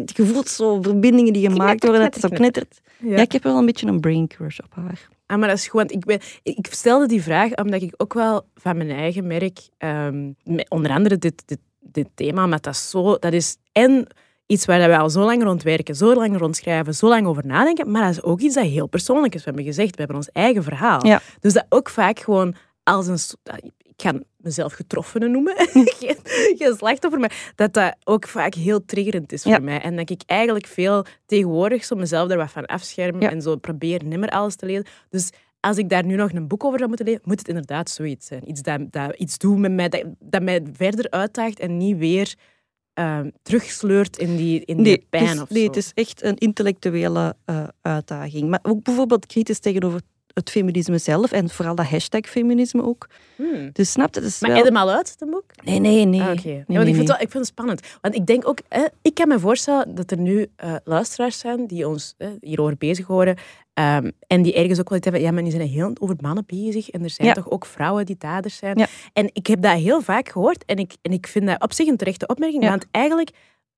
[0.05, 2.81] je voelt zo verbindingen die gemaakt worden, dat het zo knittert.
[2.99, 3.17] Ja.
[3.17, 5.07] ik heb wel een beetje een brain crush op haar.
[5.25, 5.89] Ah, maar dat is gewoon...
[5.89, 10.35] Ik, ben, ik stelde die vraag omdat ik ook wel van mijn eigen merk, um,
[10.67, 13.17] onder andere dit, dit, dit thema, maar dat is zo...
[13.17, 14.07] Dat is en
[14.45, 17.91] iets waar we al zo lang rond werken, zo lang rondschrijven, zo lang over nadenken,
[17.91, 19.39] maar dat is ook iets dat heel persoonlijk is.
[19.39, 21.05] We hebben gezegd, we hebben ons eigen verhaal.
[21.05, 21.21] Ja.
[21.39, 23.19] Dus dat ook vaak gewoon als een
[23.95, 25.55] ik ga mezelf getroffenen noemen,
[25.99, 26.17] geen,
[26.57, 29.81] geen, slachtoffer, maar dat dat ook vaak heel triggerend is voor mij.
[29.81, 34.03] En dat ik eigenlijk veel tegenwoordig zo mezelf er wat van afscherm en zo probeer
[34.03, 34.85] nimmer alles te lezen.
[35.09, 35.29] Dus
[35.59, 38.27] als ik daar nu nog een boek over zou moeten lezen, moet het inderdaad zoiets
[38.27, 38.49] zijn.
[38.49, 42.35] Iets dat, dat iets doet met mij, dat, dat mij verder uitdaagt en niet weer
[42.99, 45.35] uh, terugsleurt in die, in die pijn.
[45.35, 48.49] Is, of nee, het is echt een intellectuele uh, uitdaging.
[48.49, 50.01] Maar ook bijvoorbeeld kritisch tegenover
[50.33, 53.09] het feminisme zelf en vooral dat hashtag feminisme ook.
[53.35, 53.69] Hmm.
[53.73, 54.23] Dus snap het?
[54.23, 54.59] Is maar wel...
[54.59, 55.45] helemaal uit, het boek?
[55.63, 56.21] Nee, nee, nee.
[56.21, 57.81] Ah, nee, ja, want ik, vind het ik vind het spannend.
[58.01, 58.59] Want ik denk ook,
[59.01, 63.37] ik kan me voorstellen dat er nu uh, luisteraars zijn die ons hierover bezig horen
[63.73, 66.43] um, en die ergens ook wel iets hebben, ja, maar die zijn heel over mannen
[66.45, 68.77] bezig en er zijn toch ook vrouwen die daders zijn.
[68.77, 68.87] Ja.
[69.13, 71.87] En ik heb dat heel vaak gehoord en ik, en ik vind dat op zich
[71.87, 73.29] een terechte opmerking, want eigenlijk,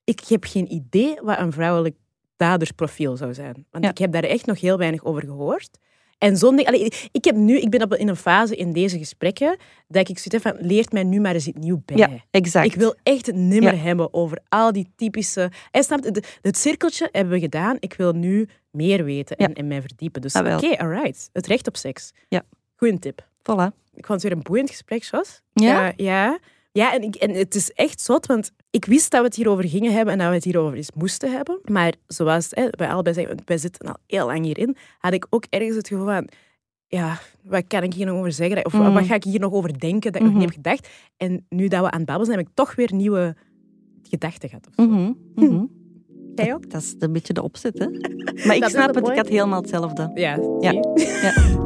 [0.03, 1.95] ik heb geen idee wat een vrouwelijk
[2.38, 3.66] dadersprofiel zou zijn.
[3.72, 5.78] Want ik heb daar echt nog heel weinig over gehoord.
[6.18, 9.57] En zo'n ik, heb nu, ik ben op, in een fase in deze gesprekken
[9.88, 11.97] dat ik zoiets van, leert mij nu maar eens iets nieuw bij.
[11.97, 12.66] Ja, exact.
[12.66, 15.51] Ik wil echt het nimmer hebben over al die typische...
[15.72, 17.78] En snap, het, het cirkeltje hebben we gedaan.
[17.80, 20.22] Ik wil nu meer weten en, en mij verdiepen.
[20.22, 21.30] Dus ah, oké, okay, alright.
[21.34, 22.11] Het recht op seks.
[22.28, 22.43] Ja.
[22.76, 23.28] Goeie tip.
[23.39, 23.74] Voilà.
[23.93, 25.41] Ik vond het weer een boeiend gesprek, Jos.
[25.53, 25.84] Ja?
[25.86, 25.93] ja.
[25.95, 26.39] Ja,
[26.84, 29.94] en, ik, en het is echt zot, want ik wist dat we het hierover gingen
[29.94, 31.60] hebben en dat we het hierover eens moesten hebben.
[31.64, 35.46] Maar zoals hè, wij allebei zeggen, wij zitten al heel lang hierin, had ik ook
[35.50, 36.30] ergens het gevoel van,
[36.88, 38.66] ja, wat kan ik hier nog over zeggen?
[38.66, 39.04] Of wat mm.
[39.04, 40.90] ga ik hier nog over denken dat ik nog niet heb gedacht?
[41.18, 43.36] En nu dat we aan het babbelen zijn, heb ik toch weer nieuwe
[44.04, 44.68] gedachten gehad.
[44.68, 44.84] Of zo.
[44.84, 45.70] Mm -hmm.
[46.36, 46.70] Jij ook?
[46.70, 47.88] Dat is een beetje de opzet, hè?
[48.48, 50.12] Maar ik snap het, ik had helemaal hetzelfde.
[50.14, 50.72] Ja, ja.
[50.96, 51.34] ja.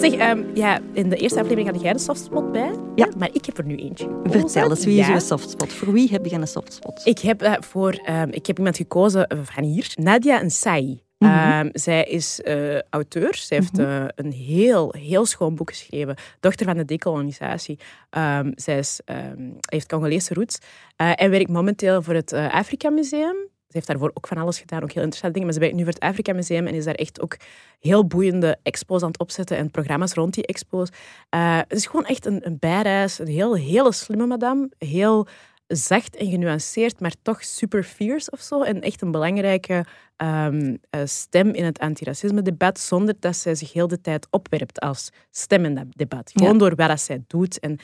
[0.00, 2.70] Zeg, um, ja, in de eerste aflevering had jij de softspot bij.
[2.94, 3.08] Ja.
[3.18, 4.20] Maar ik heb er nu eentje.
[4.24, 5.14] Vertel eens, wie is ja.
[5.14, 5.72] je softspot?
[5.72, 7.00] Voor wie heb je een softspot?
[7.04, 9.92] Ik heb, uh, voor, um, ik heb iemand gekozen van hier.
[9.94, 11.02] Nadia Nsai.
[11.18, 11.66] Mm -hmm.
[11.66, 13.34] um, zij is uh, auteur.
[13.34, 14.02] Zij heeft mm -hmm.
[14.02, 16.16] uh, een heel, heel schoon boek geschreven.
[16.40, 17.78] Dochter van de decolonisatie.
[18.10, 20.58] Um, zij is, um, heeft Congolese roots.
[20.96, 23.36] Uh, en werkt momenteel voor het Afrika Museum.
[23.70, 25.60] Ze heeft daarvoor ook van alles gedaan, ook heel interessante dingen.
[25.60, 27.36] Maar ze voor het Afrika Museum en is daar echt ook
[27.80, 30.88] heel boeiende expos aan het opzetten en programma's rond die expos.
[31.34, 34.70] Uh, het is gewoon echt een, een bijreis, een heel, hele slimme madame.
[34.78, 35.26] Heel
[35.66, 38.62] zacht en genuanceerd, maar toch super fierce of zo.
[38.62, 39.84] En echt een belangrijke
[40.16, 45.10] um, uh, stem in het antiracisme-debat, zonder dat zij zich heel de tijd opwerpt als
[45.30, 46.30] stem in dat debat.
[46.34, 46.58] Gewoon ja.
[46.58, 47.58] door wat zij doet.
[47.58, 47.78] En,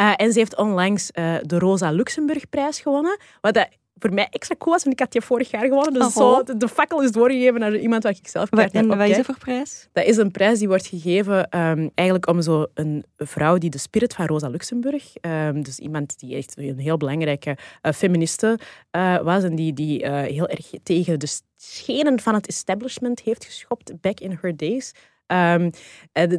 [0.00, 3.68] uh, en ze heeft onlangs uh, de Rosa Luxemburg-prijs gewonnen, wat dat
[3.98, 5.92] voor mij extra cool was, want ik had die vorig jaar gewonnen.
[5.92, 8.72] Dus zo, de, fakkel is doorgegeven naar iemand wat ik zelf krijg.
[8.72, 9.88] En wat is dat voor prijs?
[9.92, 13.78] Dat is een prijs die wordt gegeven um, eigenlijk om zo een vrouw die de
[13.78, 18.58] spirit van Rosa Luxemburg, um, dus iemand die echt een heel belangrijke uh, feministe
[18.96, 23.44] uh, was en die, die uh, heel erg tegen de schenen van het establishment heeft
[23.44, 24.92] geschopt back in her days.
[25.26, 25.70] Um,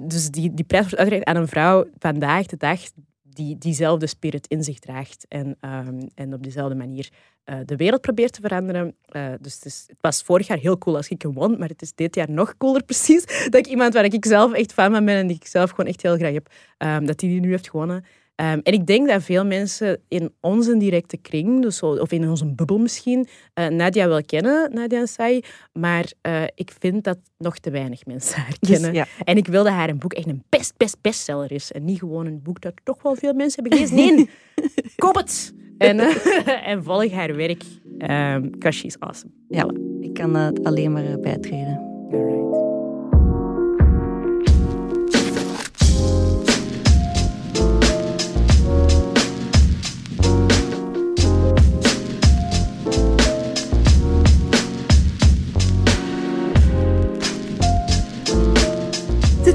[0.02, 2.80] dus die, die prijs wordt uitgereikt aan een vrouw vandaag de dag
[3.34, 7.10] die diezelfde spirit in zich draagt en, um, en op dezelfde manier
[7.46, 8.96] uh, de wereld probeert te veranderen.
[9.12, 11.82] Uh, dus het, is, het, was vorig jaar heel cool als ik won, maar het
[11.82, 13.26] is dit jaar nog cooler precies.
[13.26, 15.86] Dat ik iemand waar ik zelf echt fan van ben en die ik zelf gewoon
[15.86, 18.06] echt heel graag heb, um, dat die die nu heeft gewonnen.
[18.36, 22.30] Ehm, en ik denk dat veel mensen in onze directe kring, dus zo, of in
[22.30, 25.42] onze bubbel misschien, eh, Nadia wel kennen, Nadia Ensai.
[25.74, 28.94] Maar eh, ik vind dat nog te weinig mensen haar Dus, kennen.
[28.94, 29.06] ja.
[29.24, 31.72] En ik wil dat haar een boek echt een best, best, bestseller is.
[31.72, 34.16] En niet gewoon een boek dat toch wel veel mensen hebben gelezen.
[34.16, 34.30] Nee,
[34.96, 35.54] koop het!
[35.78, 37.64] En, eh, en volg haar werk.
[37.98, 39.32] Um, because she's awesome.
[39.48, 39.68] Ja,
[40.00, 41.93] ik kan eh, alleen maar bijtreden.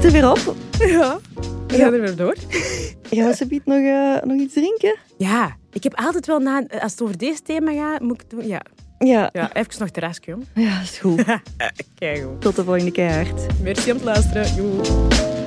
[0.01, 0.55] Zit er weer op?
[0.79, 1.19] Ja,
[1.67, 2.35] we gaan er weer door.
[3.09, 4.95] Gaan we zometeen nog, eh, nog iets drinken?
[5.17, 6.63] Ja, ik heb altijd wel na...
[6.81, 8.47] Als het over deze thema gaat, moet ik doen...
[8.47, 8.61] Ja,
[8.99, 10.45] Ja, ja even nog terrasje, jong.
[10.53, 11.23] ja is goed.
[11.99, 12.41] Kijk goed.
[12.41, 13.13] Tot de volgende keer.
[13.13, 13.61] Hart.
[13.61, 14.55] Merci om te luisteren.
[14.55, 15.37] Joe.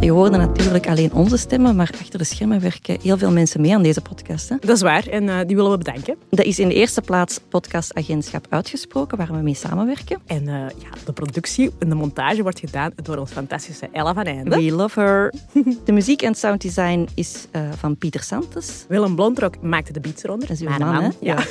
[0.00, 3.74] Je hoorde natuurlijk alleen onze stemmen, maar achter de schermen werken heel veel mensen mee
[3.74, 4.48] aan deze podcast.
[4.48, 4.56] Hè.
[4.60, 6.16] Dat is waar en eh, die willen we bedanken.
[6.30, 10.18] Dat is in de eerste plaats podcastagentschap Uitgesproken, waar we mee samenwerken.
[10.26, 14.24] En eh, ja, de productie en de montage wordt gedaan door ons fantastische Ella van
[14.24, 14.56] Einde.
[14.56, 15.34] We love her.
[15.84, 18.84] De muziek en sounddesign is eh, van Pieter Santos.
[18.88, 20.48] Willem Blondrok maakte de beats eronder.
[20.48, 21.12] Dat is uw man?
[21.20, 21.36] Ja.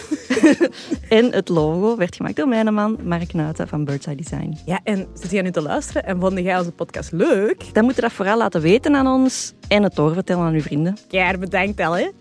[1.09, 4.57] En het logo werd gemaakt door mijn man, Mark Nuiten van Birdseye Design.
[4.65, 7.73] ja, en zit jij nu te luisteren en vond jij onze podcast leuk?
[7.73, 10.97] Dan moet je dat vooral laten weten aan ons en het doorvertellen aan uw vrienden.
[11.07, 12.01] Keihard bedankt, El, hè?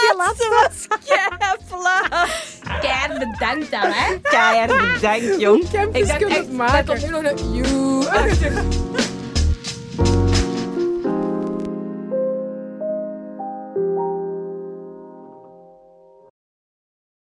[0.00, 0.98] Die laatste was
[2.80, 4.18] Keihard bedankt dan, hè.
[4.22, 5.62] keihard bedankt, jong.
[5.92, 6.46] Ik dacht echt,
[6.86, 8.52] komt nu nog een you achter.